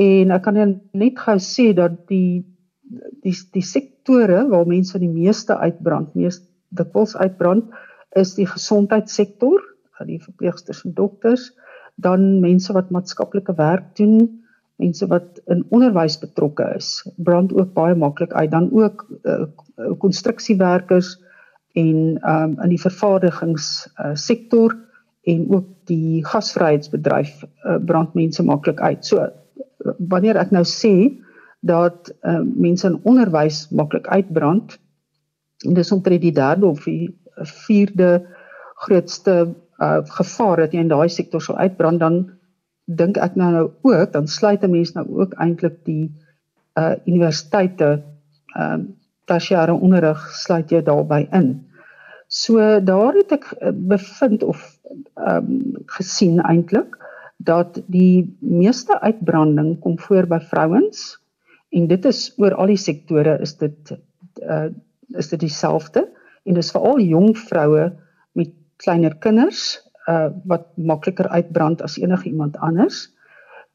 [0.00, 0.58] En ek kan
[0.92, 2.44] net gou sê dat die
[3.24, 6.40] die die sektore waar mense die meeste uitbrand, mees
[6.74, 7.70] dikwels uitbrand,
[8.18, 9.62] is die gesondheidssektor,
[10.04, 11.52] die verpleegsters en dokters,
[11.96, 14.42] dan mense wat maatskaplike werk doen,
[14.82, 19.46] mense wat in onderwys betrokke is, brand ook baie maklik uit, dan ook uh,
[20.02, 21.14] konstruksiewerkers
[21.78, 24.80] en um in die vervaardigingssektor uh,
[25.34, 29.06] en ook die gasvryheidsbedryf uh, brand mense maklik uit.
[29.06, 29.24] So
[29.98, 30.94] wanneer ek nou sê
[31.64, 34.78] dat uh, mense in onderwys maklik uitbrand
[35.64, 37.12] en dis omtrent die derde of die
[37.66, 38.26] vierde
[38.84, 42.18] grootste uh, gevaar dat jy in daai sektor sou uitbrand dan
[42.84, 46.12] dink ek nou nou ook dan sluit 'n mens nou ook eintlik die
[46.76, 48.02] uh universiteite
[48.56, 48.84] ehm uh,
[49.24, 51.64] tersiêre onderrig sluit jy daarbey in.
[52.28, 54.60] So daar het ek bevind of
[55.14, 56.98] ehm um, gesien eintlik
[57.36, 61.18] dat die meeste uitbranding kom voor by vrouens
[61.74, 63.94] en dit is oor al die sektore is dit
[64.42, 64.70] uh,
[65.18, 66.06] is dit dieselfde
[66.44, 67.90] en dis veral jong vroue
[68.32, 73.08] met kleiner kinders uh, wat makliker uitbrand as enige iemand anders.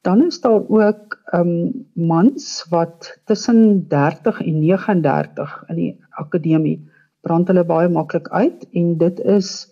[0.00, 6.78] Dan is daar ook um mans wat tussen 30 en 39 in die akademie
[7.20, 9.68] brand hulle baie maklik uit en dit is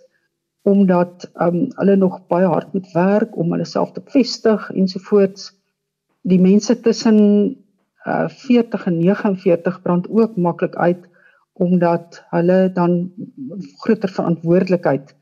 [0.68, 5.52] omdat um hulle nog baie hard moet werk om hulle self te vestig ensovoorts.
[6.28, 7.20] Die mense tussen
[8.08, 11.08] uh 40 en 49 brand ook maklik uit
[11.52, 12.98] omdat hulle dan
[13.84, 15.14] groter verantwoordelikheid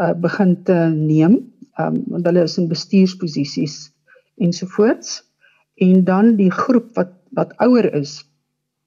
[0.00, 1.38] uh begin te neem.
[1.76, 3.78] Um want hulle is in bestuursposisies
[4.36, 5.22] ensovoorts.
[5.74, 8.22] En dan die groep wat wat ouer is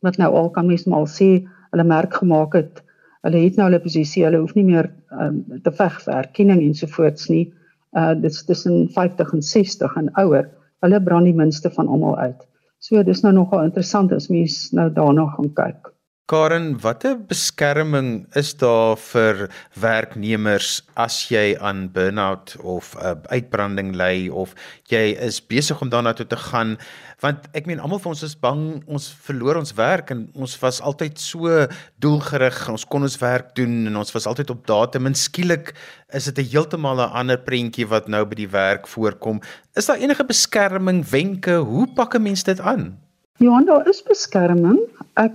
[0.01, 2.81] wat nou al kan mens maar sê hulle merk gemaak het
[3.27, 7.29] hulle het nou hulle posisie, hulle hoef nie meer um, te veg vir erkenning ensovoorts
[7.33, 7.49] nie.
[7.97, 10.45] uh dis tussen 50 en 60 en ouer,
[10.81, 12.45] hulle brand die minste van almal uit.
[12.79, 15.91] So dis nou nogal interessant as mens nou daarna gaan kyk.
[16.29, 23.91] Karen, watter beskerming is daar vir werknemers as jy aan burn-out of 'n uh, uitbranding
[23.95, 24.55] ly of
[24.87, 26.77] jy is besig om daarna toe te gaan?
[27.19, 30.79] Want ek meen almal van ons is bang ons verloor ons werk en ons was
[30.81, 31.67] altyd so
[31.99, 35.75] doelgerig, ons kon ons werk doen en ons was altyd op datum en skielik
[36.13, 39.41] is dit 'n heeltemal 'n ander prentjie wat nou by die werk voorkom.
[39.75, 41.59] Is daar enige beskerming wenke?
[41.59, 42.97] Hoe pak 'n mens dit aan?
[43.37, 44.79] Ja, daar is beskerming.
[45.17, 45.31] Ek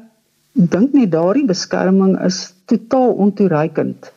[0.57, 4.09] dink net daardie beskerming is totaal ontoereikend.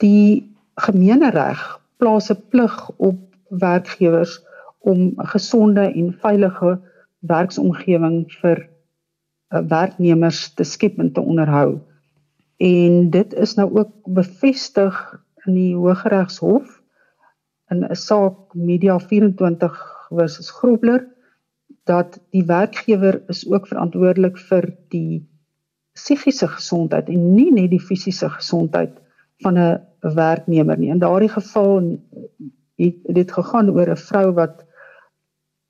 [0.00, 1.60] Die gemeenereg
[2.00, 3.18] plaas 'n plig op
[3.48, 4.40] werkgewers
[4.80, 6.80] om 'n gesonde en veilige
[7.18, 8.68] werksomgewing vir
[9.52, 11.80] uh, werknemers te skep en te onderhou.
[12.56, 16.80] En dit is nou ook bevestig in die Hooggeregshof
[17.68, 21.15] in 'n saak Media 24 versus Grobler
[21.86, 25.22] dat die werkgewer is ook verantwoordelik vir die
[25.96, 28.98] psigiese gesondheid en nie net die fisiese gesondheid
[29.44, 30.90] van 'n werknemer nie.
[30.90, 31.98] In daardie geval
[32.76, 34.64] het dit gegaan oor 'n vrou wat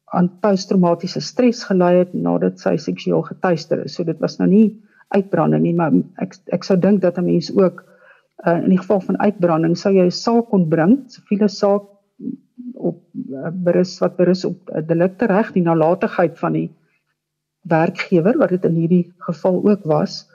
[0.04, 3.94] aan posttraumatiese stres gely het nadat sy seksueel getuister is.
[3.94, 7.50] So dit was nou nie uitbranding nie, maar ek ek sou dink dat 'n mens
[7.56, 7.84] ook
[8.46, 11.82] uh, in die geval van uitbranding sou jy 'n saak kon bring, siviele saak
[12.76, 16.70] op uh, berus wat berus op 'n uh, delikte reg, die nalatigheid van die
[17.60, 20.26] werkgewer wat dit in hierdie geval ook was,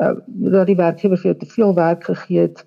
[0.00, 2.66] uh, dat die werkgewer vir jou te veel werk gegee het,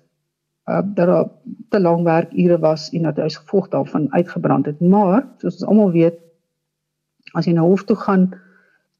[0.68, 1.28] uh, dat daar
[1.68, 4.80] te lank werkure was en dat hy as gevolg daarvan uitgebrand het.
[4.80, 6.18] Maar soos ons almal weet,
[7.34, 8.30] as jy na hof toe gaan,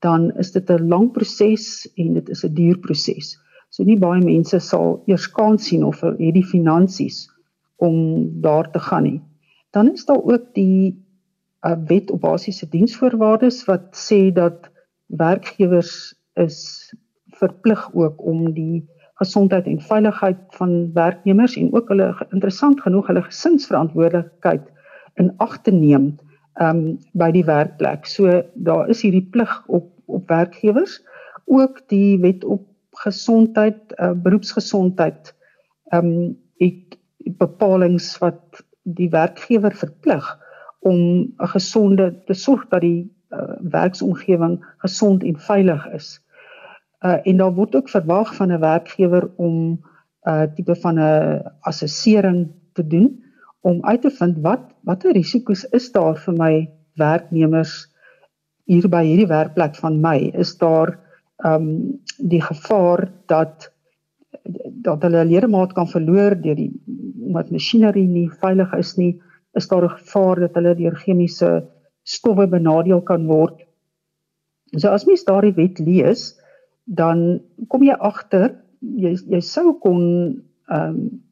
[0.05, 3.38] dan is dit 'n lang proses en dit is 'n duur proses.
[3.71, 7.29] So nie baie mense sal eers kans sien of het die finansies
[7.77, 9.21] om daar te gaan nie.
[9.70, 11.07] Dan is daar ook die
[11.66, 14.70] uh, wet op basiese diensvoorwaardes wat sê dat
[15.07, 16.61] werkgewers is
[17.38, 18.87] verplig ook om die
[19.18, 24.68] gesondheid en veiligheid van werknemers en ook hulle interessant genoeg hulle gesinsverantwoordelikheid
[25.18, 26.12] in ag te neem
[26.62, 28.07] um by die werkplek.
[28.07, 31.02] So daar is hierdie plig op op werkgewers
[31.44, 32.64] ook die wet op
[33.04, 35.35] gesondheid uh, beroepsgesondheid
[35.92, 36.96] um het
[37.38, 40.27] bepalinge wat die werkgewer verplig
[40.81, 46.20] om 'n gesonde te sorg dat die uh, werksomgewing gesond en veilig is.
[47.05, 49.79] Uh en daar word ook verwag van 'n werkgewer om 'n
[50.31, 53.24] uh, tipe van 'n assessering te doen
[53.61, 57.88] om uit te vind wat watter risiko's is daar vir my werknemers
[58.64, 60.98] hier by hierdie werkplek van my is daar
[61.37, 63.72] ehm um, die gevaar dat
[64.85, 66.73] dat hulle ledemaat kan verloor deur die
[67.29, 69.21] omdat masjinerie nie veilig is nie
[69.57, 71.65] is daar 'n gevaar dat hulle deur chemiese
[72.03, 73.61] stowwe benadeel kan word.
[74.77, 76.41] So as mens daardie wet lees,
[76.85, 80.03] dan kom jy agter jy jy sou kon
[80.69, 81.23] ehm um,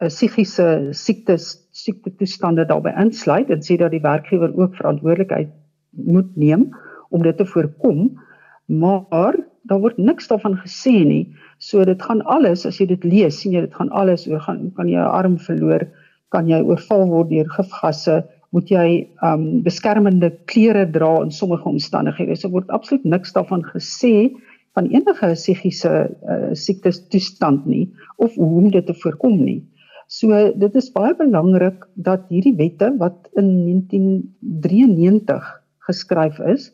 [0.00, 5.50] 'n psigiese siektes siekte toestande daarbey insluit en sê dat die werkgewer ook verantwoordelikheid
[5.90, 6.68] moet neem
[7.10, 8.20] om dit te voorkom,
[8.66, 11.34] maar daar word niks daarvan gesê nie.
[11.58, 14.70] So dit gaan alles as jy dit lees, sien jy dit gaan alles oor gaan
[14.76, 15.88] kan jy 'n arm verloor,
[16.30, 22.36] kan jy oorval word deur gifgasse, moet jy um beskermende klere dra in sommige omstandighede.
[22.36, 24.30] So word absoluut niks daarvan gesê
[24.74, 25.92] van enige psigiese
[26.28, 29.62] uh, siektes toestand nie of hoe om dit te voorkom nie.
[30.06, 35.50] So dit is baie belangrik dat hierdie wette wat in 1993
[35.88, 36.70] geskryf is,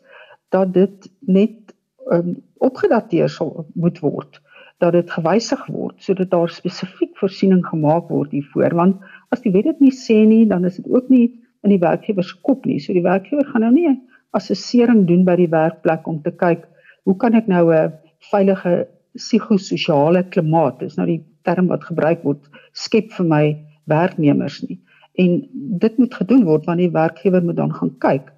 [0.50, 1.74] dat dit net
[2.12, 4.43] um, opgedateer sal moet word
[4.84, 9.00] dat dit gewysig word sodat daar spesifiek voorsiening gemaak word hiervoor want
[9.34, 11.26] as die wet dit nie sê nie dan is dit ook nie
[11.64, 12.78] in die werkgewer se kop nie.
[12.80, 14.00] So die werkgewer gaan nou nie 'n
[14.36, 16.68] assessering doen by die werkplek om te kyk
[17.04, 17.92] hoe kan ek nou 'n
[18.30, 22.40] veilige psigososiale klimaat, dis nou die term wat gebruik word,
[22.72, 24.80] skep vir my werknemers nie.
[25.16, 28.32] En dit moet gedoen word want die werkgewer moet dan gaan kyk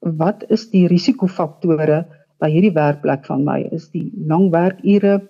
[0.00, 2.04] wat is die risikofaktore
[2.38, 3.68] by hierdie werkplek van my?
[3.72, 5.20] Is die lang werkure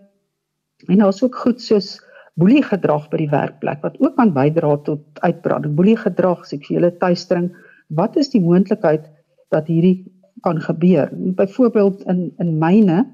[0.87, 1.97] en daar's ook goed soos
[2.39, 7.51] boelie gedrag by die werkplek wat ook kan bydra tot uitbranding, boelie gedrag, seksuele teistering.
[7.89, 9.09] Wat is die moontlikheid
[9.55, 10.07] dat hierdie
[10.47, 11.11] kan gebeur?
[11.13, 13.07] Byvoorbeeld in in myne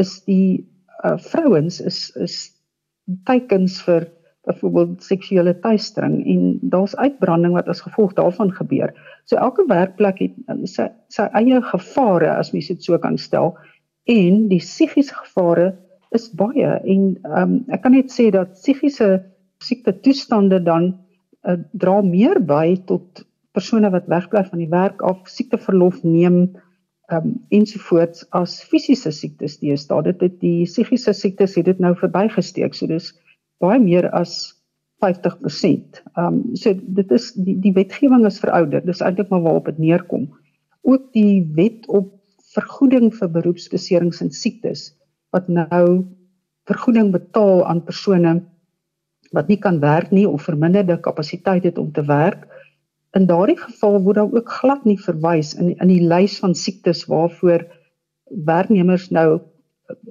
[0.00, 0.64] is die
[1.04, 2.38] uh, vrouens is is
[3.28, 4.08] teikens vir
[4.48, 8.94] byvoorbeeld seksuele teistering en daar's uitbranding wat as gevolg daarvan gebeur.
[9.28, 13.52] So elke werkplek het uh, sy sy eie gevare as mens dit so kan stel
[14.08, 15.74] en die psigiese gevare
[16.16, 17.04] is baie en
[17.38, 19.10] um, ek kan net sê dat psigiese
[19.62, 20.92] siekte toestande dan
[21.46, 26.42] uh, dra meer by tot persone wat wegbly van die werk af, siekteverlof neem
[27.10, 30.04] um, ensovoorts as fisiese siektes deesdae.
[30.10, 32.76] Dit het die psigiese siektes het dit nou verbygesteek.
[32.76, 33.12] So dis
[33.62, 34.54] baie meer as
[35.04, 36.02] 50%.
[36.14, 38.86] Ehm um, so dit is die die wetgewing is verouderd.
[38.86, 40.28] Dis eintlik maar waarop dit neerkom.
[40.82, 42.14] Ook die wet op
[42.54, 44.90] vergoeding vir beroepsbeserings en siektes
[45.34, 46.06] wat nou
[46.70, 48.40] vergoeding betaal aan persone
[49.34, 52.46] wat nie kan werk nie of verminderde kapasiteit het om te werk.
[53.14, 57.06] In daardie geval word daar ook glad nie verwys in in die lys van siektes
[57.10, 57.66] waarvoor
[58.46, 59.40] werknemers nou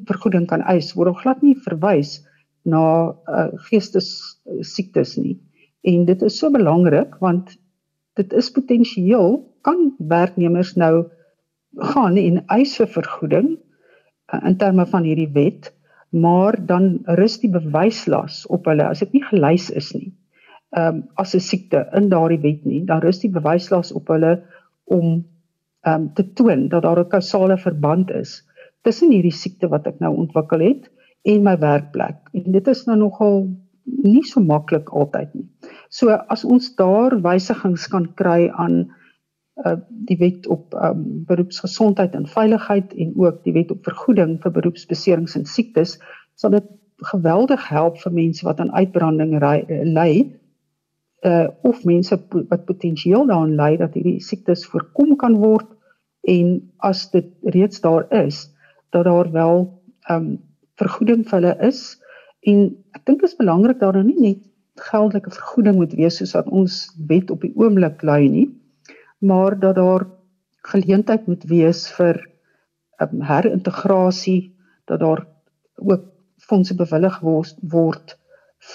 [0.07, 2.19] vergoeding kan eis, word daar glad nie verwys
[2.67, 2.83] na
[3.27, 5.37] uh, geestes siektes nie.
[5.87, 7.55] En dit is so belangrik want
[8.19, 11.07] dit is potensieel kan werknemers nou
[11.93, 13.68] gaan en eis vir vergoeding uh,
[14.43, 15.71] in terme van hierdie wet,
[16.09, 20.11] maar dan rus die bewyslas op hulle as dit nie gelys is nie.
[20.77, 24.43] Ehm um, as 'n siekte in daardie wet nie, dan rus die bewyslas op hulle
[24.85, 25.25] om
[25.81, 28.43] ehm um, te toon dat daar 'n kausale verband is
[28.81, 30.89] tussen hierdie siekte wat ek nou ontwikkel het
[31.23, 32.29] en my werkplek.
[32.33, 33.49] En dit is nou nogal
[33.83, 35.47] nie so maklik altyd nie.
[35.89, 38.89] So as ons daar wysigings kan kry aan
[39.65, 44.51] uh die wet op um beroepsgesondheid en veiligheid en ook die wet op vergoeding vir
[44.51, 45.97] beroepsbeserings en siektes
[46.35, 46.67] sal dit
[47.11, 50.11] geweldig help vir mense wat aan uitbranding ly
[51.27, 55.67] uh of mense wat potensieel daaraan ly dat hierdie siektes voorkom kan word.
[56.27, 58.47] En as dit reeds daar is
[58.91, 59.65] dat daar wel
[60.11, 60.37] um
[60.79, 61.99] vergoeding vir hulle is.
[62.47, 64.45] En ek dink dit is belangrik daar nie net
[64.79, 68.47] geldelike vergoeding moet wees soos wat ons wet op die oomblik lui nie
[69.19, 70.07] maar dat daar
[70.71, 72.19] geleentheid moet wees vir
[73.01, 74.55] um, herintegrasie
[74.85, 75.25] dat daar
[75.75, 77.19] ook fondse bewillig
[77.61, 78.15] word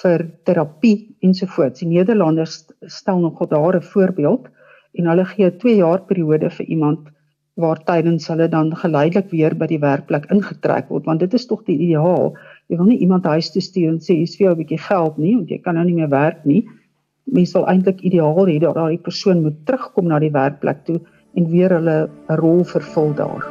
[0.01, 1.81] vir terapie ensovoorts.
[1.81, 4.49] Die Nederlanders stel nogal daar 'n voorbeeld
[4.93, 7.09] en hulle gee 'n 2 jaar periode vir iemand
[7.55, 11.63] waar tydens hulle dan geleidelik weer by die werkplek ingetrek word want dit is tog
[11.65, 12.35] die ideaal.
[12.69, 15.19] Jy wil nie iemand huis toe stuur en sê hier's vir jou 'n bietjie geld
[15.19, 16.65] nie want jy kan nou nie meer werk nie.
[17.25, 21.01] Mens wil eintlik ideaal hê dat daai persoon moet terugkom na die werkplek toe
[21.35, 21.99] en weer hulle
[22.41, 23.49] rol vervul daar.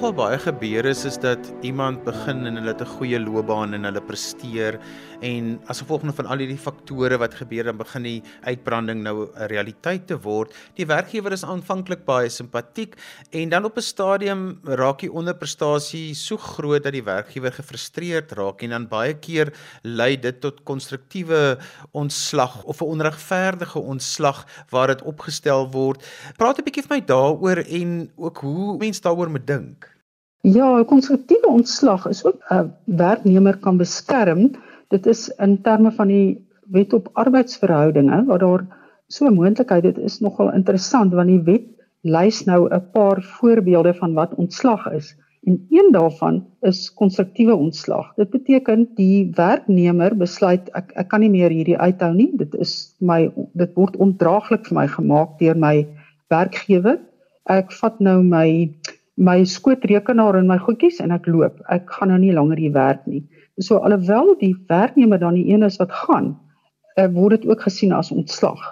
[0.00, 3.84] Nogal baie gebeur is is dat iemand begin en hulle het 'n goeie loopbaan en
[3.84, 4.80] hulle presteer
[5.20, 9.48] en as gevolg van al hierdie faktore wat gebeur dan begin die uitbranding nou 'n
[9.52, 10.54] realiteit te word.
[10.74, 12.96] Die werkgewer is aanvanklik baie simpatiek
[13.30, 18.62] en dan op 'n stadium raak die onderprestasie so groot dat die werkgewer gefrustreerd raak
[18.62, 21.58] en dan baie keer lei dit tot konstruktiewe
[21.92, 26.02] ontslag of 'n onregverdige ontslag waar dit opgestel word.
[26.38, 29.99] Praat 'n bietjie vir my daaroor en ook hoe mense daaroor moet dink.
[30.42, 34.50] Ja, 'n konstruktiewe ontslag is ook 'n werknemer kan beskerm.
[34.88, 38.66] Dit is in terme van die wet op arbeidsverhoudinge waar daar
[39.06, 41.66] so 'n moontlikheid dit is nogal interessant want die wet
[42.00, 45.16] lys nou 'n paar voorbeelde van wat ontslag is.
[45.42, 48.14] En een daarvan is konstruktiewe ontslag.
[48.14, 52.30] Dit beteken die werknemer besluit ek ek kan nie meer hierdie uithou nie.
[52.36, 55.86] Dit is my dit word ondraaglik vir my gemaak deur my
[56.28, 56.98] werkgewer.
[57.44, 58.74] Ek vat nou my
[59.14, 61.60] my skootrekenaar en my goedjies en ek loop.
[61.68, 63.24] Ek gaan nou nie langer hier werk nie.
[63.60, 66.34] So alhoewel die werknemer dan die een is wat gaan,
[66.96, 68.62] uh, word dit ook gesien as ontslag.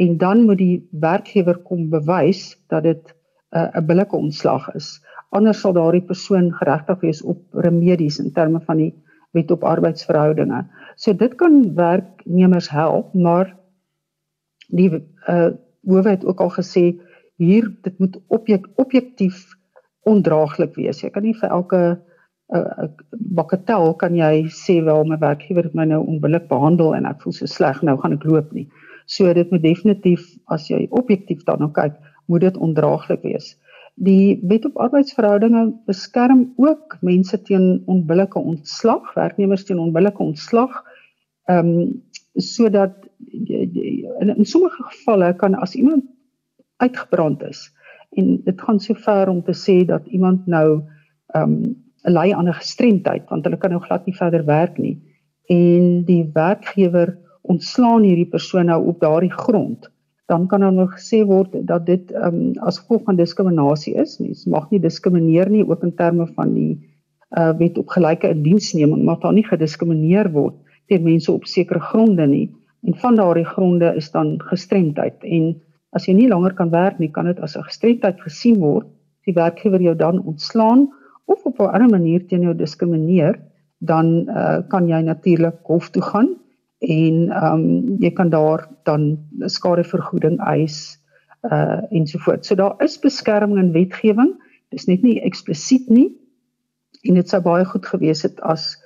[0.00, 3.14] En dan moet die werkgewer kom bewys dat dit
[3.52, 5.02] eh, 'n uh, billike ontslag is.
[5.30, 8.94] Anders sal daardie persoon geregtig wees op remedies in terme van die
[9.32, 10.64] wet op arbeidsverhoudinge.
[10.96, 13.56] So dit kan werknemers help, maar
[14.68, 14.90] die
[15.28, 15.50] uh
[15.82, 17.00] hoewe het ook al gesê
[17.36, 19.56] hier dit moet objek, objektief
[20.08, 21.02] ondraaglik wees.
[21.02, 21.80] Jy kan nie vir elke
[22.54, 22.86] uh,
[23.38, 27.36] bakatel kan jy sê wel my werkgewer het my nou onbillik behandel en ek voel
[27.36, 28.68] so sleg nou gaan ek loop nie.
[29.06, 31.98] So dit moet definitief as jy objektief daarna kyk,
[32.30, 33.54] moet dit ondraaglik wees.
[34.00, 40.82] Die wet op arbeidsverhoudinge beskerm ook mense teen onbillike ontslag, werknemers teen onbillike ontslag.
[41.50, 42.00] Ehm um,
[42.40, 42.94] sodat
[43.28, 46.06] in, in sommige gevalle kan as iemand
[46.80, 47.66] uitgebrand is,
[48.16, 50.82] en dit gaan so ver om te sê dat iemand nou
[51.34, 54.98] ehm um, ly aan 'n gestremdheid want hulle kan nou glad nie verder werk nie.
[55.46, 59.90] En die werkgewer ontslaan hierdie persoon nou op daardie grond.
[60.26, 64.18] Dan kan dan nou gesê word dat dit ehm um, as gevolg van diskriminasie is.
[64.18, 66.80] Mens mag nie diskrimineer nie ook in terme van die
[67.38, 70.54] uh, wet op gelyke indiensneming maar daar nie gediskrimineer word
[70.86, 72.50] teen mense op sekere gronde nie.
[72.82, 75.22] En van daardie gronde is dan gestremdheid.
[75.22, 75.62] En
[75.92, 78.86] as jy nie langer kan werk nie, kan dit as 'n gestremdheid gesien word
[79.26, 80.88] die werkgewer jou dan ontslaan
[81.26, 83.38] of op 'n ander manier teen jou diskrimineer,
[83.78, 86.36] dan uh, kan jy natuurlik hof toe gaan
[86.82, 90.98] en ehm um, jy kan daar dan skadevergoeding eis
[91.42, 92.48] uh ensovoorts.
[92.48, 94.34] So daar is beskerming in wetgewing.
[94.70, 96.10] Dis net nie eksplisiet nie.
[97.02, 98.76] En dit sou baie goed gewees het as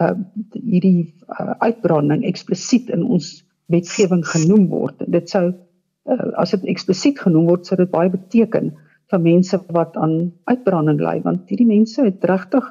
[0.00, 0.12] uh
[0.52, 5.04] hierdie uh, uitbranding eksplisiet in ons wetgewing genoem word.
[5.06, 5.52] Dit sou
[6.10, 8.72] uh, as dit eksplisiet genoem word, sou dit baie beteken
[9.12, 12.70] vir mense wat aan uitbranding ly want hierdie mense het regtig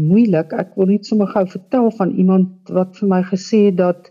[0.00, 0.52] moeilik.
[0.56, 4.10] Ek wil net sommer gou vertel van iemand wat vir my gesê het dat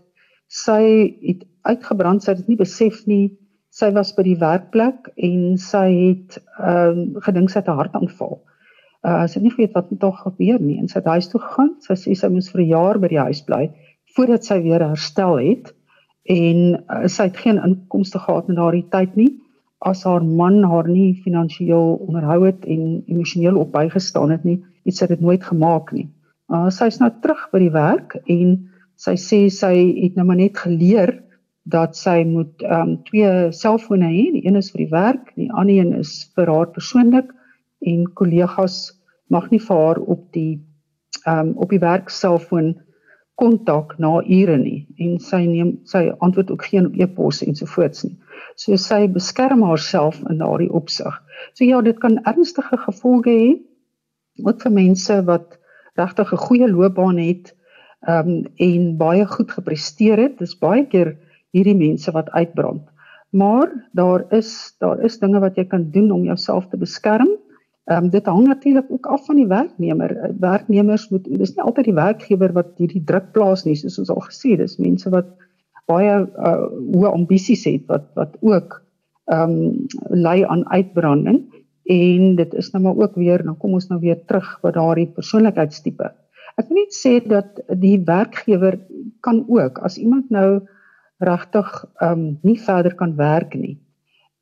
[0.52, 0.82] sy
[1.22, 3.24] het uitgebrand, sy het dit nie besef nie.
[3.72, 8.42] Sy was by die werkplek en sy het ehm um, gedink sy het 'n hartaanval.
[9.02, 11.40] Uh sy het nie geweet wat met haar gebeur nie en sy het huis toe
[11.40, 11.72] gegaan.
[11.80, 13.70] Sy sê sy moes vir 'n jaar by die huis bly
[14.16, 15.72] voordat sy weer herstel het
[16.30, 19.30] en uh, sy het geen inkomste gehad in daardie tyd nie
[19.82, 25.00] as haar man haar nie finansiëel onderhou het en emosioneel op bygestaan het nie iets
[25.00, 26.08] het dit nooit gemaak nie.
[26.52, 28.56] Uh sy's nou terug by die werk en
[28.96, 31.16] sy sê sy het nou maar net geleer
[31.62, 35.50] dat sy moet ehm um, twee selfone hê, die een is vir die werk, die
[35.50, 37.30] ander een is vir haar persoonlik
[37.86, 38.98] en kollegas
[39.30, 40.60] mag nie vir haar op die
[41.26, 42.74] ehm um, op die werk selfoon
[43.42, 48.14] kontak na ure nie en sy neem sy antwoord ook geen e-pos ensovoorts nie.
[48.56, 51.16] So sy beskerm haarself in daardie opsig.
[51.58, 53.50] So ja, dit kan ernstige gevolge hê
[54.46, 55.58] ook vir mense wat
[55.98, 57.52] regtig 'n goeie loopbaan het
[58.08, 60.38] um, en baie goed gepresteer het.
[60.38, 61.16] Dis baie keer
[61.52, 62.82] hierdie mense wat uitbrand.
[63.32, 67.28] Maar daar is daar is dinge wat jy kan doen om jouself te beskerm.
[67.90, 70.34] Ehm um, dit hang natuurlik ook af van die werknemer.
[70.38, 74.22] Werknemers moet dis nie altyd die werkgewer wat hierdie druk plaas nie, soos ons al
[74.28, 75.32] gesê, dis mense wat
[75.90, 76.52] baie uh,
[76.94, 78.78] hoë ambisies het wat wat ook
[79.32, 81.42] ehm um, lei aan uitbranding
[81.90, 85.08] en dit is nou maar ook weer dan kom ons nou weer terug by daardie
[85.16, 86.12] persoonlikheidstipe.
[86.60, 88.78] Ek wil net sê dat die werkgewer
[89.20, 90.60] kan ook as iemand nou
[91.18, 93.78] regtig ehm um, nie verder kan werk nie,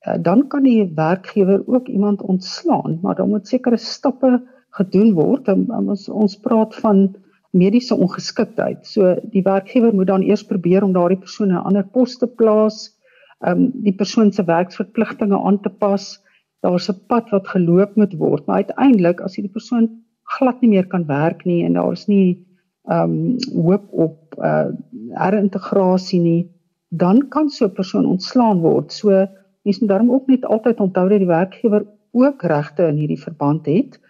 [0.01, 4.40] dan kan die werkgewer ook iemand ontslaan, maar dan moet sekere stappe
[4.70, 5.48] gedoen word.
[5.48, 7.11] Um, ons ons praat van
[7.51, 8.86] mediese ongeskiktheid.
[8.86, 12.96] So die werkgewer moet dan eers probeer om daardie persoon 'n ander pos te plaas,
[13.44, 16.20] ehm um, die persoon se werksverpligtinge aan te pas
[16.61, 19.88] daar's 'n pad wat geloop moet word, maar uiteindelik as hierdie persoon
[20.22, 22.46] glad nie meer kan werk nie en daar's nie
[22.88, 23.36] ehm um,
[23.66, 24.70] hoop op uh
[25.11, 26.51] herintegrasie nie,
[26.88, 28.92] dan kan so 'n persoon ontslaan word.
[28.92, 29.26] So
[29.63, 33.67] mense moet daarom ook net altyd onthou dat die werkgewer ook regte in hierdie verband
[33.67, 34.01] het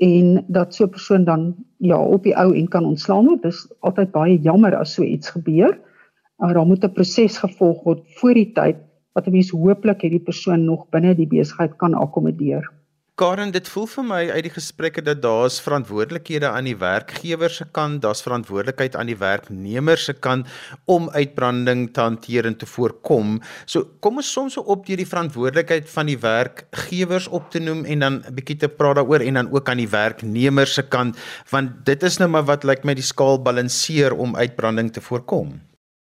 [0.00, 3.42] en dat so 'n persoon dan ja op die ou en kan ontslaan word.
[3.42, 5.78] Dis altyd baie jammer as so iets gebeur.
[6.36, 8.76] Maar daar moet 'n proses gevolg word voor die tyd
[9.12, 12.70] wat 'n mens hooplik hierdie persoon nog binne die besigheid kan akkommodeer.
[13.20, 17.66] Karen, dit voel vir my uit die gesprekke dat daar's verantwoordelikhede aan die werkgewer se
[17.76, 20.48] kant, daar's verantwoordelikheid aan die werknemer se kant
[20.88, 23.36] om uitbranding te hanteer en te voorkom.
[23.68, 27.84] So kom ons soms so op deur die verantwoordelikheid van die werkgewers op te noem
[27.84, 31.18] en dan 'n bietjie te praat daaroor en dan ook aan die werknemer se kant,
[31.50, 35.00] want dit is nou maar wat lyk like my die skaal balanseer om uitbranding te
[35.00, 35.69] voorkom.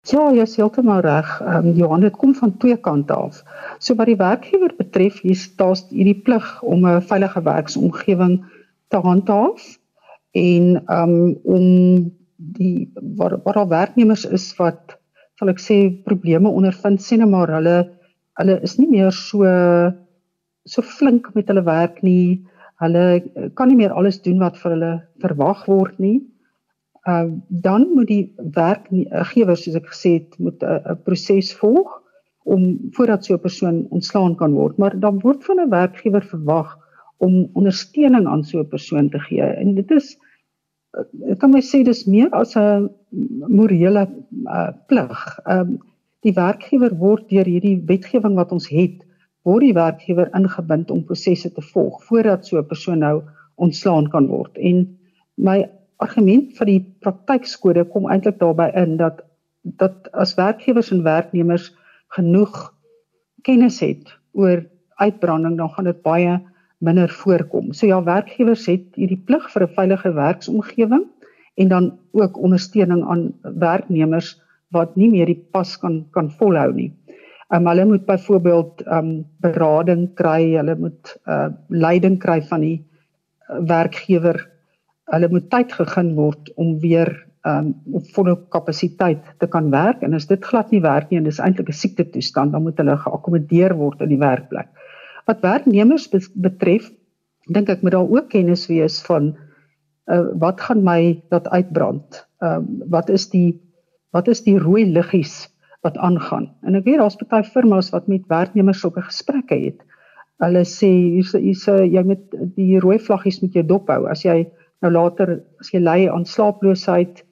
[0.06, 1.30] Ja, jy is heeltemal reg.
[1.42, 3.40] Ehm um, Johan, dit kom van twee kante af.
[3.82, 8.36] So wat die werkgewer betref, hier staan hierdie plig om 'n veilige werksomgewing
[8.94, 9.64] te handhaaf
[10.32, 11.66] en ehm um, om
[12.38, 14.94] die waar waar al werknemers is wat
[15.40, 17.78] sal ek sê probleme ondervind sien nou maar hulle
[18.38, 19.42] hulle is nie meer so
[20.66, 22.46] so flink met hulle werk nie.
[22.78, 23.24] Hulle
[23.56, 24.94] kan nie meer alles doen wat vir hulle
[25.26, 26.22] verwag word nie
[27.08, 32.02] uh, dan moet die werkgewer soos ek gesê het moet 'n uh, proses volg
[32.44, 36.78] om voordat so 'n persoon ontslaan kan word maar dan word van 'n werkgewer verwag
[37.18, 40.18] om ondersteuning aan so 'n persoon te gee en dit is
[40.98, 42.90] uh, ek kan my sê dis meer as 'n
[43.48, 44.08] morele
[44.48, 45.40] uh, plig.
[45.46, 45.78] Ehm um,
[46.26, 49.04] die werkgewer word deur hierdie wetgewing wat ons het,
[49.46, 53.22] word die werkgewer ingebind om prosesse te volg voordat so 'n persoon nou
[53.56, 54.58] ontslaan kan word.
[54.58, 54.98] En
[55.36, 55.70] my
[56.04, 59.24] argument vir die praktykskode kom eintlik daarbey in dat
[59.82, 61.72] dat as werkgewers en werknemers
[62.14, 62.74] genoeg
[63.48, 64.62] kennis het oor
[65.02, 66.36] uitbranding dan gaan dit baie
[66.86, 67.74] minder voorkom.
[67.74, 71.06] So ja, werkgewers het hierdie plig vir 'n veilige werksomgewing
[71.56, 74.36] en dan ook ondersteuning aan werknemers
[74.70, 76.92] wat nie meer die pas kan kan volhou nie.
[77.54, 82.78] Um, hulle moet byvoorbeeld um berading kry, hulle moet uh leiding kry van die
[83.50, 84.55] uh, werkgewer
[85.14, 87.12] hulle moet tyd gegee word om weer
[87.46, 91.30] um, op volle kapasiteit te kan werk en as dit glad nie werk nie en
[91.30, 94.70] dis eintlik 'n siekte toestand dan moet hulle geakkommodeer word in die werkplek.
[95.26, 96.92] Wat werknemers betref,
[97.50, 99.36] dink ek moet daar ook kennis wees van
[100.10, 102.26] uh, wat gaan my laat uitbrand.
[102.42, 103.62] Ehm uh, wat is die
[104.12, 105.50] wat is die rooi liggies
[105.82, 106.50] wat aangaan?
[106.62, 109.82] En ek weet daar's baie firmas wat met werknemers sulke gesprekke het.
[110.42, 112.24] Hulle sê hier's hier's jy moet
[112.56, 114.46] die rooi vlaggies met jou dop hou as jy
[114.84, 117.24] nou later as jy ly aan slaaploosheid,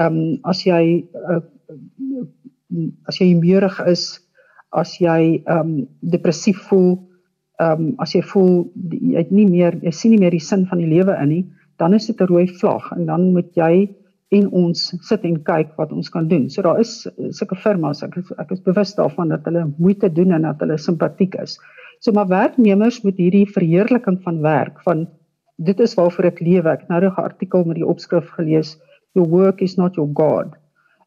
[0.00, 1.42] ehm um, as jy uh,
[3.08, 4.20] as jy meurig is,
[4.76, 6.98] as jy ehm um, depressief voel,
[7.60, 10.66] ehm um, as jy voel jy het nie meer jy sien nie meer die sin
[10.66, 11.44] van die lewe in nie,
[11.78, 13.88] dan is dit 'n rooi vlag en dan moet jy
[14.30, 16.48] en ons sit en kyk wat ons kan doen.
[16.50, 20.42] So daar is sulke firmas, ek ek is bewus daarvan dat hulle moeite doen en
[20.42, 21.58] dat hulle simpatiek is.
[22.00, 25.08] So maar werknemers moet hierdie verheerliking van werk van
[25.58, 26.70] dit is waarvoor ek lewe.
[26.70, 28.78] Ek het nou 'n artikel met die opskrif gelees,
[29.14, 30.54] your work is not your god.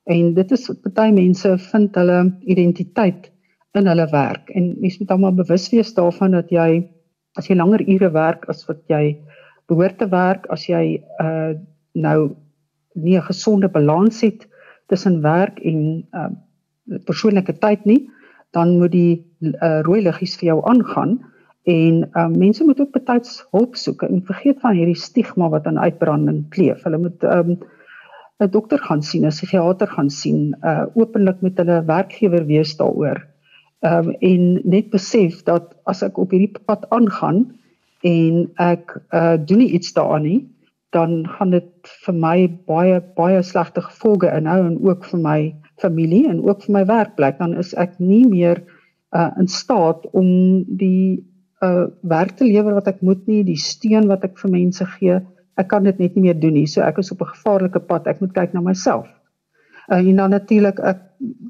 [0.05, 3.31] En dit is baie mense vind hulle identiteit
[3.73, 6.89] in hulle werk en mens moet almal bewus wees daarvan dat jy
[7.39, 9.17] as jy langer ure werk as wat jy
[9.67, 11.53] behoort te werk, as jy uh
[11.93, 12.35] nou
[12.95, 14.47] nie 'n gesonde balans het
[14.87, 16.29] tussen werk en uh
[17.05, 18.09] persoonlike tyd nie,
[18.51, 21.19] dan moet die uh, rooi liggies vir jou aangaan
[21.63, 25.79] en uh mense moet ook betyds hulp soek en vergeet van hierdie stigma wat aan
[25.79, 26.83] uitbranding kleef.
[26.83, 27.57] Hulle moet um
[28.41, 33.21] 'n dokter gaan sien, 'n psigiater gaan sien, uh openlik met hulle werkgewer wees daaroor
[33.81, 37.45] um, en net besef dat as ek op hierdie pad aangaan
[38.07, 40.41] en ek uh, doen nie iets daaraan nie,
[40.91, 42.37] dan gaan dit vir my
[42.69, 45.39] baie baie slegte gevolge inhou en ook vir my
[45.81, 48.59] familie en ook vir my werkplek dan is ek nie meer
[49.15, 50.27] uh, in staat om
[50.67, 51.21] die
[51.65, 55.19] uh, werk te lewer wat ek moet nie, die steun wat ek vir mense gee,
[55.61, 56.67] ek kan dit net nie meer doen nie.
[56.67, 58.07] So ek is op 'n gevaarlike pad.
[58.07, 59.07] Ek moet kyk na myself.
[59.91, 60.99] Uh, en dan natuurlik ek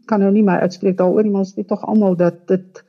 [0.05, 2.83] kan nou nie my uitspreek daaroor nie, maar ons weet tog almal dat dit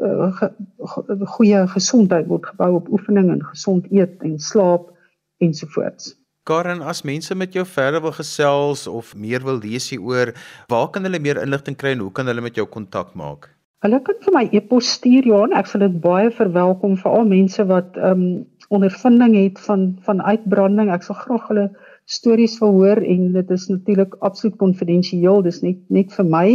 [0.00, 4.90] uh, ge, ge, goeie gesondheid word gebou op oefening en gesond eet en slaap
[5.38, 6.16] ensovoorts.
[6.42, 10.32] Karen, as mense met jou verder wil gesels of meer wil lees hieroor,
[10.68, 13.50] waar kan hulle meer inligting kry en hoe kan hulle met jou kontak maak?
[13.82, 15.54] Hulle kan vir my e-pos stuur, Johan.
[15.58, 18.26] Ek sal dit baie verwelkom vir al mense wat ehm um,
[18.72, 20.88] ondervinding het van van uitbranding.
[20.94, 21.64] Ek sal graag hulle
[22.08, 25.42] stories wil hoor en dit is natuurlik absoluut konfidensieel.
[25.44, 26.46] Dis net net vir my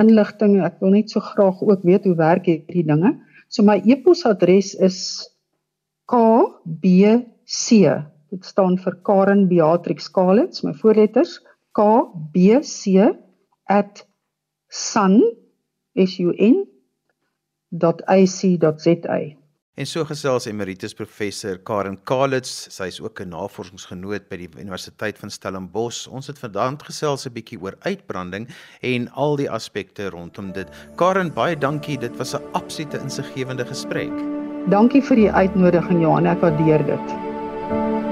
[0.00, 0.56] inligting.
[0.64, 3.12] Ek wil net so graag ook weet hoe werk hierdie dinge.
[3.52, 4.98] So my e-posadres is
[6.08, 7.68] kbc.
[8.32, 11.36] Dit staan vir Karen Beatrix Kalitz, my voorletters
[11.76, 13.12] kbc
[14.72, 15.20] @sun
[15.94, 17.42] sun.ac.za.
[19.72, 25.18] En so gesels emeritus professor Karen Kalitz, sy is ook 'n navorsingsgenoot by die Universiteit
[25.18, 26.06] van Stellenbosch.
[26.08, 28.48] Ons het vanaand gesels 'n bietjie oor uitbranding
[28.82, 30.68] en al die aspekte rondom dit.
[30.96, 31.98] Karen, baie dankie.
[31.98, 34.12] Dit was 'n absolute insiggewende gesprek.
[34.68, 38.11] Dankie vir die uitnodiging Johan, ek waardeer dit.